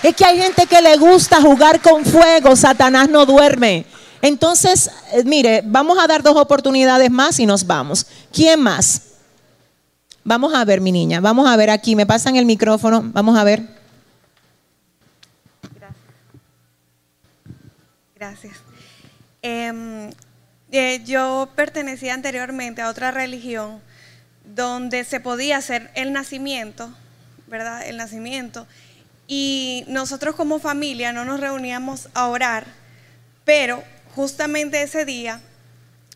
[0.03, 3.87] Es que hay gente que le gusta jugar con fuego, Satanás no duerme.
[4.23, 8.07] Entonces, eh, mire, vamos a dar dos oportunidades más y nos vamos.
[8.33, 9.03] ¿Quién más?
[10.25, 13.45] Vamos a ver, mi niña, vamos a ver aquí, me pasan el micrófono, vamos a
[13.45, 13.63] ver.
[15.75, 15.95] Gracias.
[18.17, 18.57] Gracias.
[19.43, 20.11] Em,
[21.05, 23.81] yo pertenecía anteriormente a otra religión
[24.45, 26.95] donde se podía hacer el nacimiento,
[27.47, 27.87] ¿verdad?
[27.87, 28.67] El nacimiento.
[29.27, 32.67] Y nosotros como familia no nos reuníamos a orar,
[33.45, 33.83] pero
[34.15, 35.41] justamente ese día,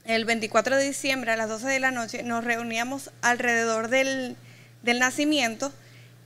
[0.05, 4.37] el 24 de diciembre a las 12 de la noche, nos reuníamos alrededor del,
[4.83, 5.73] del nacimiento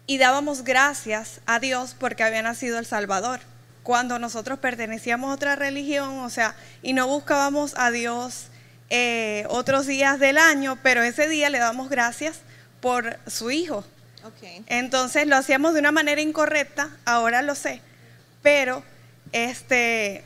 [0.06, 3.40] y dábamos gracias a Dios porque había nacido el Salvador
[3.84, 8.46] cuando nosotros pertenecíamos a otra religión, o sea, y no buscábamos a Dios
[8.88, 12.38] eh, otros días del año, pero ese día le damos gracias
[12.80, 13.84] por su hijo.
[14.66, 17.82] Entonces lo hacíamos de una manera incorrecta, ahora lo sé,
[18.42, 18.82] pero
[19.32, 20.24] este,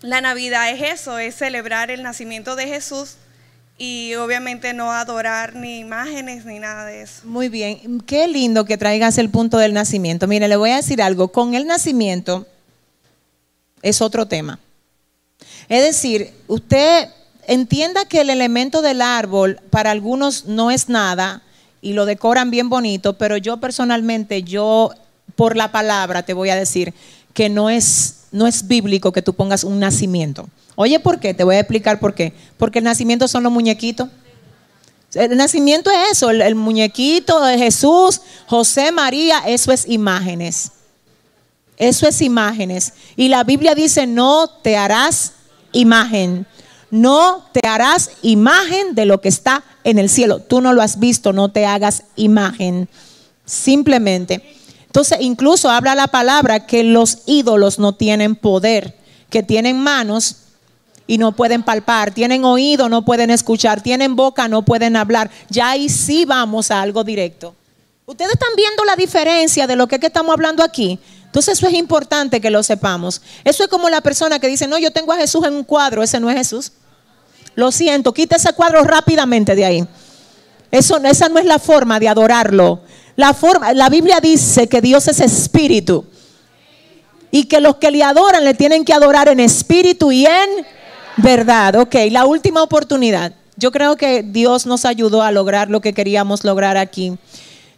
[0.00, 3.16] la Navidad es eso, es celebrar el nacimiento de Jesús
[3.76, 7.22] y obviamente no adorar ni imágenes ni nada de eso.
[7.24, 10.26] Muy bien, qué lindo que traigas el punto del nacimiento.
[10.26, 12.46] Mire, le voy a decir algo, con el nacimiento
[13.82, 14.58] es otro tema.
[15.68, 17.08] Es decir, usted
[17.46, 21.42] entienda que el elemento del árbol para algunos no es nada
[21.80, 24.90] y lo decoran bien bonito, pero yo personalmente, yo
[25.36, 26.92] por la palabra te voy a decir
[27.32, 30.48] que no es, no es bíblico que tú pongas un nacimiento.
[30.76, 31.34] Oye, ¿por qué?
[31.34, 32.32] Te voy a explicar por qué.
[32.56, 34.08] Porque el nacimiento son los muñequitos.
[35.14, 40.70] El nacimiento es eso, el, el muñequito de Jesús, José, María, eso es imágenes.
[41.80, 42.92] Eso es imágenes.
[43.16, 45.32] Y la Biblia dice, no te harás
[45.72, 46.46] imagen.
[46.90, 50.40] No te harás imagen de lo que está en el cielo.
[50.40, 52.86] Tú no lo has visto, no te hagas imagen.
[53.46, 54.44] Simplemente.
[54.84, 58.98] Entonces, incluso habla la palabra que los ídolos no tienen poder,
[59.30, 60.36] que tienen manos
[61.06, 65.30] y no pueden palpar, tienen oído, no pueden escuchar, tienen boca, no pueden hablar.
[65.48, 67.54] Ya ahí sí vamos a algo directo.
[68.04, 70.98] Ustedes están viendo la diferencia de lo que, que estamos hablando aquí.
[71.30, 73.22] Entonces eso es importante que lo sepamos.
[73.44, 76.02] Eso es como la persona que dice, no, yo tengo a Jesús en un cuadro,
[76.02, 76.72] ese no es Jesús.
[77.54, 79.86] Lo siento, quita ese cuadro rápidamente de ahí.
[80.72, 82.80] Eso, esa no es la forma de adorarlo.
[83.14, 86.04] La, forma, la Biblia dice que Dios es espíritu.
[87.30, 90.66] Y que los que le adoran le tienen que adorar en espíritu y en
[91.16, 91.76] verdad.
[91.76, 93.34] Ok, la última oportunidad.
[93.54, 97.16] Yo creo que Dios nos ayudó a lograr lo que queríamos lograr aquí.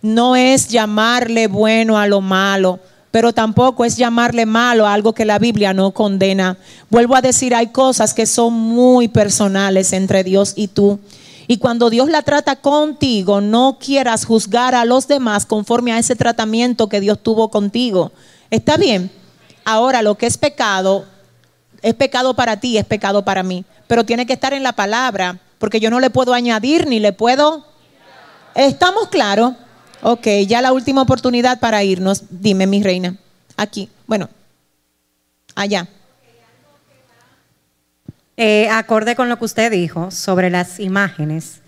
[0.01, 2.81] No es llamarle bueno a lo malo
[3.13, 6.57] pero tampoco es llamarle malo a algo que la Biblia no condena.
[6.89, 10.99] Vuelvo a decir, hay cosas que son muy personales entre Dios y tú.
[11.47, 16.17] Y cuando Dios la trata contigo, no quieras juzgar a los demás conforme a ese
[16.17, 18.13] tratamiento que Dios tuvo contigo.
[18.51, 19.11] ¿Está bien?
[19.67, 21.05] Ahora, lo que es pecado,
[21.83, 23.67] es pecado para ti, es pecado para mí.
[23.89, 27.13] Pero tiene que estar en la palabra, porque yo no le puedo añadir ni le
[27.13, 27.67] puedo...
[28.55, 29.55] ¿Estamos claros?
[30.03, 32.25] Ok, ya la última oportunidad para irnos.
[32.29, 33.17] Dime, mi reina.
[33.57, 33.89] Aquí.
[34.07, 34.29] Bueno,
[35.55, 35.89] allá.
[38.37, 41.61] eh, acorde con lo que usted dijo sobre las imágenes,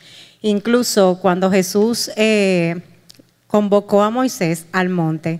[0.42, 2.80] incluso cuando Jesús eh,
[3.46, 5.38] convocó a Moisés al monte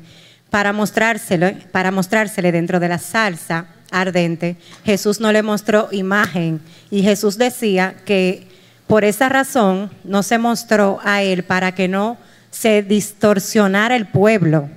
[0.51, 7.03] para mostrárselo, para mostrársele dentro de la salsa ardente, Jesús no le mostró imagen y
[7.03, 8.47] Jesús decía que
[8.87, 12.19] por esa razón no se mostró a él para que no
[12.55, 14.71] se distorsionara el pueblo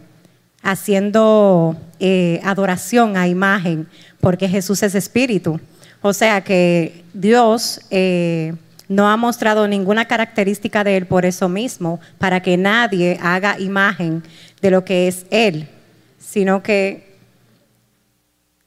[0.63, 3.87] haciendo eh, adoración a imagen,
[4.19, 5.59] porque Jesús es espíritu.
[6.01, 8.55] O sea que Dios eh,
[8.89, 14.23] no ha mostrado ninguna característica de Él por eso mismo, para que nadie haga imagen
[14.59, 15.69] de lo que es Él,
[16.17, 17.15] sino que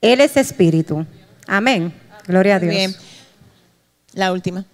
[0.01, 1.05] Él es espíritu.
[1.49, 1.93] Amén.
[2.29, 2.97] Gloria a Dios.
[4.15, 4.65] La última.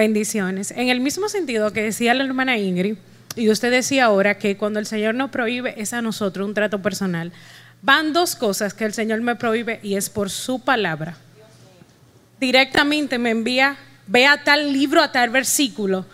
[0.00, 0.70] Bendiciones.
[0.70, 2.96] En el mismo sentido que decía la hermana Ingrid,
[3.36, 6.80] y usted decía ahora que cuando el Señor nos prohíbe es a nosotros un trato
[6.80, 7.32] personal,
[7.82, 11.18] van dos cosas que el Señor me prohíbe y es por su palabra.
[12.40, 13.76] Directamente me envía,
[14.06, 16.06] ve a tal libro, a tal versículo.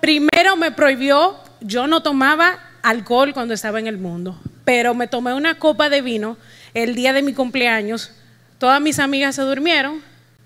[0.00, 5.34] Primero me prohibió, yo no tomaba alcohol cuando estaba en el mundo, pero me tomé
[5.34, 6.36] una copa de vino
[6.74, 8.12] el día de mi cumpleaños.
[8.58, 10.00] Todas mis amigas se durmieron,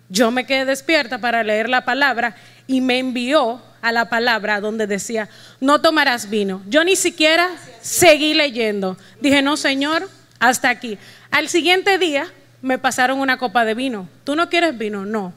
[0.09, 2.36] yo me quedé despierta para leer la palabra
[2.67, 5.29] y me envió a la palabra donde decía,
[5.61, 6.62] no tomarás vino.
[6.69, 7.49] Yo ni siquiera
[7.81, 8.97] seguí leyendo.
[9.21, 10.09] Dije, no, Señor,
[10.41, 10.99] hasta aquí.
[11.31, 12.27] Al siguiente día
[12.62, 14.09] me pasaron una copa de vino.
[14.25, 15.07] ¿Tú no quieres vino?
[15.07, 15.33] No.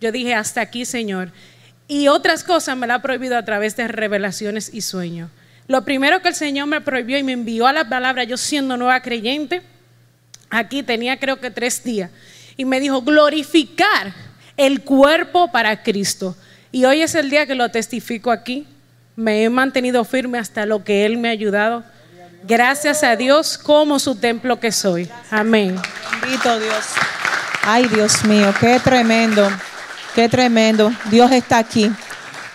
[0.00, 1.30] Yo dije, hasta aquí, Señor.
[1.88, 5.30] Y otras cosas me la ha prohibido a través de revelaciones y sueños.
[5.66, 8.76] Lo primero que el Señor me prohibió y me envió a la palabra, yo siendo
[8.76, 9.62] nueva creyente,
[10.50, 12.10] aquí tenía creo que tres días,
[12.56, 14.14] y me dijo, glorificar
[14.56, 16.36] el cuerpo para Cristo.
[16.74, 18.66] Y hoy es el día que lo testifico aquí.
[19.14, 21.84] Me he mantenido firme hasta lo que Él me ha ayudado.
[22.48, 25.08] Gracias a Dios como su templo que soy.
[25.30, 25.76] Amén.
[26.20, 26.84] Bendito Dios.
[27.62, 29.48] Ay, Dios mío, qué tremendo,
[30.16, 30.92] qué tremendo.
[31.12, 31.92] Dios está aquí.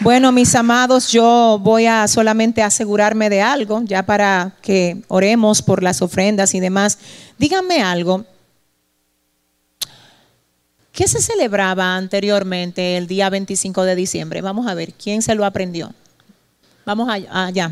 [0.01, 5.81] Bueno, mis amados, yo voy a solamente asegurarme de algo, ya para que oremos por
[5.81, 6.97] las ofrendas y demás.
[7.37, 8.25] Díganme algo.
[10.91, 14.41] ¿Qué se celebraba anteriormente el día 25 de diciembre?
[14.41, 15.93] Vamos a ver, ¿quién se lo aprendió?
[16.85, 17.71] Vamos allá.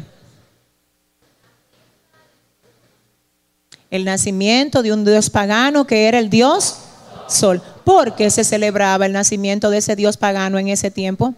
[3.90, 6.78] El nacimiento de un dios pagano que era el dios
[7.28, 7.62] sol.
[7.84, 11.34] ¿Por qué se celebraba el nacimiento de ese dios pagano en ese tiempo?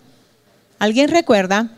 [0.80, 1.69] ¿Alguien recuerda?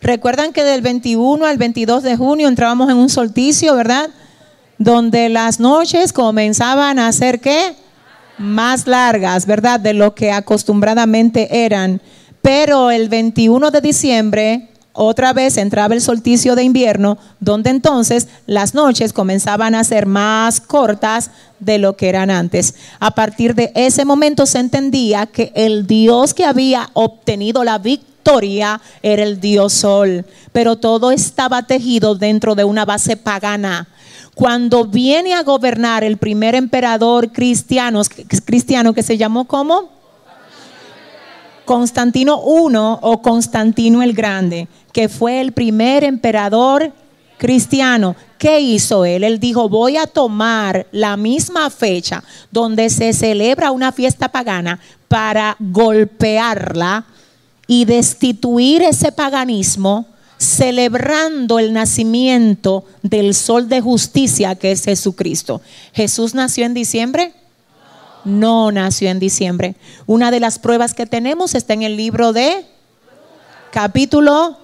[0.00, 4.10] Recuerdan que del 21 al 22 de junio entrábamos en un solsticio, ¿verdad?
[4.78, 7.74] Donde las noches comenzaban a ser qué?
[8.38, 9.80] Más largas, ¿verdad?
[9.80, 12.00] De lo que acostumbradamente eran.
[12.42, 14.68] Pero el 21 de diciembre
[15.00, 20.60] otra vez entraba el solsticio de invierno, donde entonces las noches comenzaban a ser más
[20.60, 21.30] cortas
[21.60, 22.74] de lo que eran antes.
[22.98, 28.80] A partir de ese momento se entendía que el Dios que había obtenido la victoria
[29.00, 33.86] era el Dios Sol, pero todo estaba tejido dentro de una base pagana
[34.38, 38.02] cuando viene a gobernar el primer emperador cristiano,
[38.44, 39.90] cristiano que se llamó como
[41.64, 46.92] Constantino I o Constantino el Grande, que fue el primer emperador
[47.36, 48.14] cristiano.
[48.38, 49.24] ¿Qué hizo él?
[49.24, 52.22] Él dijo, voy a tomar la misma fecha
[52.52, 54.78] donde se celebra una fiesta pagana
[55.08, 57.06] para golpearla
[57.66, 60.06] y destituir ese paganismo
[60.38, 65.60] celebrando el nacimiento del sol de justicia que es Jesucristo.
[65.92, 67.32] ¿Jesús nació en diciembre?
[68.24, 69.74] no nació en diciembre.
[70.06, 72.66] Una de las pruebas que tenemos está en el libro de
[73.72, 74.56] capítulo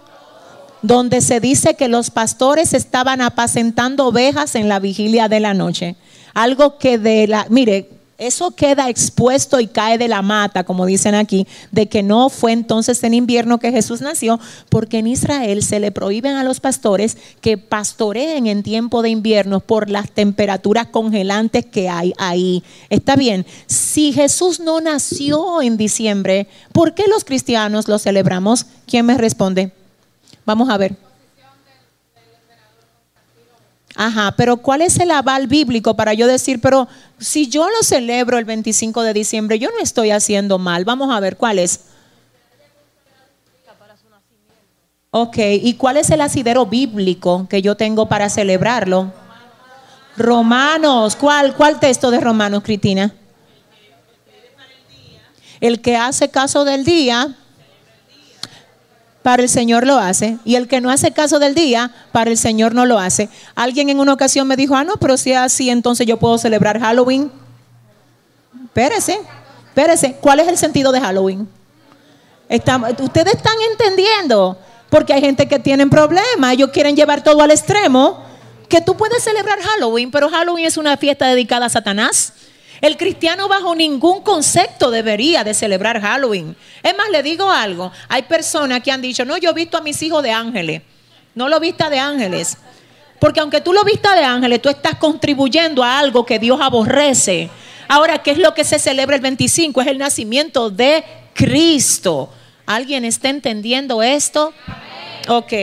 [0.83, 5.97] donde se dice que los pastores estaban apacentando ovejas en la vigilia de la noche.
[6.35, 11.15] Algo que de la, mire, eso queda expuesto y cae de la mata, como dicen
[11.15, 14.39] aquí, de que no fue entonces en invierno que Jesús nació,
[14.69, 19.61] porque en Israel se le prohíben a los pastores que pastoreen en tiempo de invierno
[19.61, 22.63] por las temperaturas congelantes que hay ahí.
[22.89, 28.67] Está bien, si Jesús no nació en diciembre, ¿por qué los cristianos lo celebramos?
[28.87, 29.73] ¿Quién me responde?
[30.45, 31.04] Vamos a ver.
[33.97, 36.89] Ajá, pero ¿cuál es el aval bíblico para yo decir, pero
[37.19, 40.85] si yo lo celebro el 25 de diciembre, yo no estoy haciendo mal?
[40.85, 41.81] Vamos a ver, ¿cuál es?
[45.17, 49.13] Ok, ¿y cuál es el asidero bíblico que yo tengo para celebrarlo?
[50.17, 53.15] Romanos, ¿cuál, cuál texto de Romanos, Cristina?
[55.61, 57.37] El que hace caso del día,
[59.25, 60.37] para el Señor lo hace.
[60.45, 63.31] Y el que no hace caso del día, para el Señor no lo hace.
[63.55, 66.37] Alguien en una ocasión me dijo, ah, no, pero si es así, entonces yo puedo
[66.37, 67.33] celebrar Halloween.
[68.67, 69.19] Espérese,
[69.69, 70.17] espérese.
[70.21, 71.49] ¿Cuál es el sentido de Halloween?
[72.51, 74.59] Estamos- Ustedes están entendiendo,
[74.91, 78.23] porque hay gente que tienen problemas, ellos quieren llevar todo al extremo,
[78.69, 82.35] que tú puedes celebrar Halloween, pero Halloween es una fiesta dedicada a Satanás.
[82.85, 86.55] El cristiano bajo ningún concepto debería de celebrar Halloween.
[86.83, 89.81] Es más, le digo algo, hay personas que han dicho, no, yo he visto a
[89.81, 90.83] mis hijos de ángeles,
[91.35, 92.59] no lo vista de ángeles.
[93.19, 97.49] Porque aunque tú lo vistas de ángeles, tú estás contribuyendo a algo que Dios aborrece.
[97.89, 99.81] Ahora, ¿qué es lo que se celebra el 25?
[99.81, 102.29] Es el nacimiento de Cristo.
[102.67, 104.53] ¿Alguien está entendiendo esto?
[105.29, 105.55] Ok,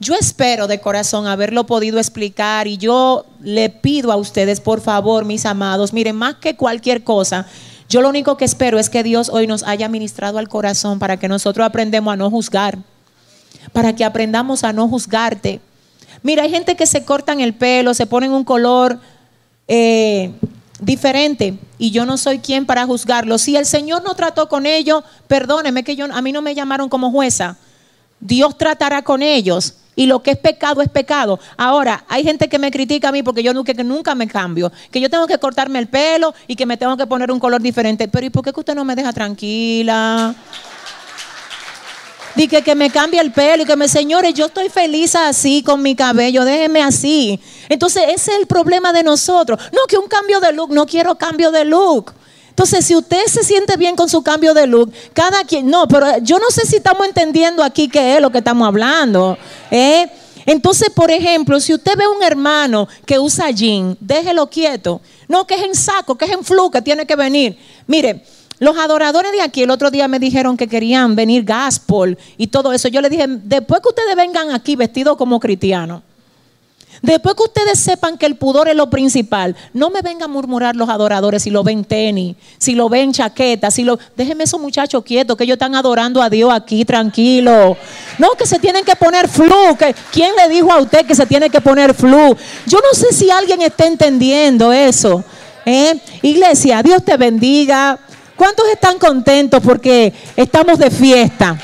[0.00, 5.26] yo espero de corazón haberlo podido explicar y yo le pido a ustedes, por favor,
[5.26, 7.46] mis amados, miren, más que cualquier cosa,
[7.86, 11.18] yo lo único que espero es que Dios hoy nos haya ministrado al corazón para
[11.18, 12.78] que nosotros aprendamos a no juzgar,
[13.74, 15.60] para que aprendamos a no juzgarte.
[16.22, 18.98] Mira, hay gente que se cortan el pelo, se ponen un color
[19.68, 20.32] eh,
[20.80, 23.36] diferente y yo no soy quien para juzgarlo.
[23.36, 26.88] Si el Señor no trató con ellos, perdóneme que yo, a mí no me llamaron
[26.88, 27.58] como jueza.
[28.18, 29.74] Dios tratará con ellos.
[29.96, 31.38] Y lo que es pecado es pecado.
[31.56, 34.72] Ahora, hay gente que me critica a mí porque yo nunca, nunca me cambio.
[34.90, 37.60] Que yo tengo que cortarme el pelo y que me tengo que poner un color
[37.60, 38.08] diferente.
[38.08, 40.34] Pero ¿y por qué que usted no me deja tranquila?
[42.36, 45.82] Dije que me cambie el pelo y que me, señores, yo estoy feliz así con
[45.82, 47.40] mi cabello, déjeme así.
[47.68, 49.60] Entonces, ese es el problema de nosotros.
[49.72, 52.14] No, que un cambio de look, no quiero cambio de look.
[52.50, 56.18] Entonces, si usted se siente bien con su cambio de look, cada quien, no, pero
[56.18, 59.38] yo no sé si estamos entendiendo aquí qué es lo que estamos hablando.
[59.70, 60.08] ¿eh?
[60.46, 65.00] Entonces, por ejemplo, si usted ve un hermano que usa jean, déjelo quieto.
[65.28, 67.56] No, que es en saco, que es en flu, que tiene que venir.
[67.86, 68.24] Mire,
[68.58, 72.72] los adoradores de aquí el otro día me dijeron que querían venir gospel y todo
[72.72, 72.88] eso.
[72.88, 76.02] Yo le dije, después que ustedes vengan aquí vestidos como cristianos,
[77.02, 80.76] después que ustedes sepan que el pudor es lo principal, no me vengan a murmurar
[80.76, 83.98] los adoradores si lo ven tenis, si lo ven chaqueta, si lo...
[84.16, 87.76] Déjenme esos muchachos quietos, que ellos están adorando a Dios aquí, tranquilo.
[88.18, 89.76] No, que se tienen que poner flu.
[89.78, 92.36] Que, ¿Quién le dijo a usted que se tiene que poner flu?
[92.66, 95.24] Yo no sé si alguien está entendiendo eso.
[95.64, 95.98] ¿eh?
[96.22, 97.98] Iglesia, Dios te bendiga.
[98.36, 101.58] ¿Cuántos están contentos porque estamos de fiesta?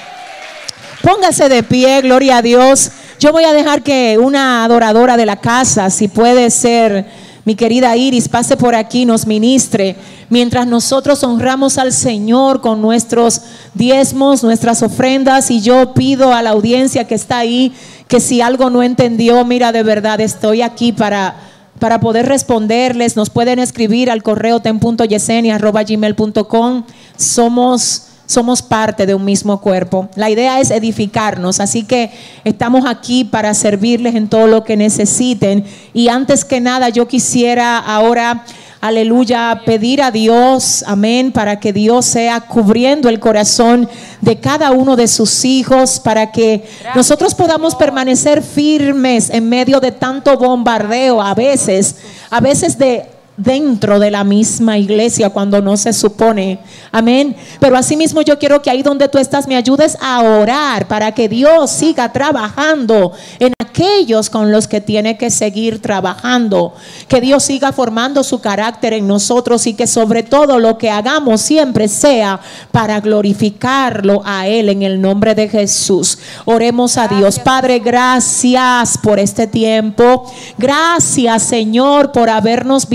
[1.03, 2.91] Póngase de pie, gloria a Dios.
[3.19, 7.07] Yo voy a dejar que una adoradora de la casa, si puede ser
[7.47, 9.97] mi querida Iris, pase por aquí, nos ministre,
[10.29, 13.41] mientras nosotros honramos al Señor con nuestros
[13.73, 17.73] diezmos, nuestras ofrendas, y yo pido a la audiencia que está ahí
[18.07, 21.37] que si algo no entendió, mira, de verdad estoy aquí para
[21.79, 26.85] para poder responderles, nos pueden escribir al correo ten.yesenia.gmail.com.
[27.17, 30.09] Somos, somos parte de un mismo cuerpo.
[30.17, 32.11] La idea es edificarnos, así que
[32.45, 35.65] estamos aquí para servirles en todo lo que necesiten.
[35.95, 38.45] Y antes que nada, yo quisiera ahora
[38.81, 43.89] aleluya, pedir a Dios, amén, para que Dios sea cubriendo el corazón
[44.21, 46.65] de cada uno de sus hijos, para que
[46.95, 51.97] nosotros podamos permanecer firmes en medio de tanto bombardeo, a veces,
[52.31, 56.59] a veces de dentro de la misma iglesia cuando no se supone.
[56.93, 57.37] Amén.
[57.61, 61.29] Pero asimismo yo quiero que ahí donde tú estás me ayudes a orar para que
[61.29, 66.73] Dios siga trabajando en aquellos con los que tiene que seguir trabajando.
[67.09, 71.43] Que Dios siga formando su carácter en nosotros y que sobre todo lo que hagamos
[71.43, 72.41] siempre sea
[72.73, 76.19] para glorificarlo a Él en el nombre de Jesús.
[76.47, 77.39] Oremos a Dios.
[77.39, 80.25] Padre, gracias por este tiempo.
[80.57, 82.87] Gracias Señor por habernos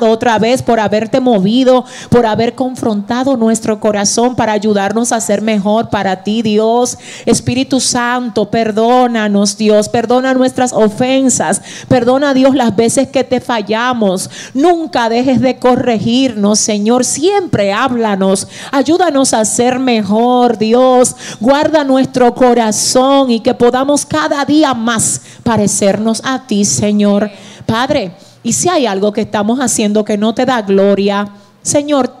[0.00, 5.90] otra vez, por haberte movido, por haber confrontado nuestro corazón para ayudarnos a ser mejor
[5.90, 6.96] para ti, Dios.
[7.26, 9.88] Espíritu Santo, perdónanos, Dios.
[9.88, 11.60] Perdona nuestras ofensas.
[11.88, 14.30] Perdona, Dios, las veces que te fallamos.
[14.54, 17.04] Nunca dejes de corregirnos, Señor.
[17.04, 18.46] Siempre háblanos.
[18.70, 21.16] Ayúdanos a ser mejor, Dios.
[21.40, 27.30] Guarda nuestro corazón y que podamos cada día más parecernos a ti, Señor.
[27.66, 28.12] Padre,
[28.44, 31.28] y si hay algo que estamos haciendo que no te da gloria,
[31.62, 32.12] Señor,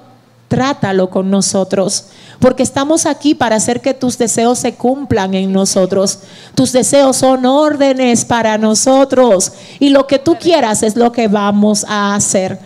[0.48, 2.06] trátalo con nosotros,
[2.40, 6.20] porque estamos aquí para hacer que tus deseos se cumplan en nosotros.
[6.54, 11.84] Tus deseos son órdenes para nosotros y lo que tú quieras es lo que vamos
[11.88, 12.58] a hacer.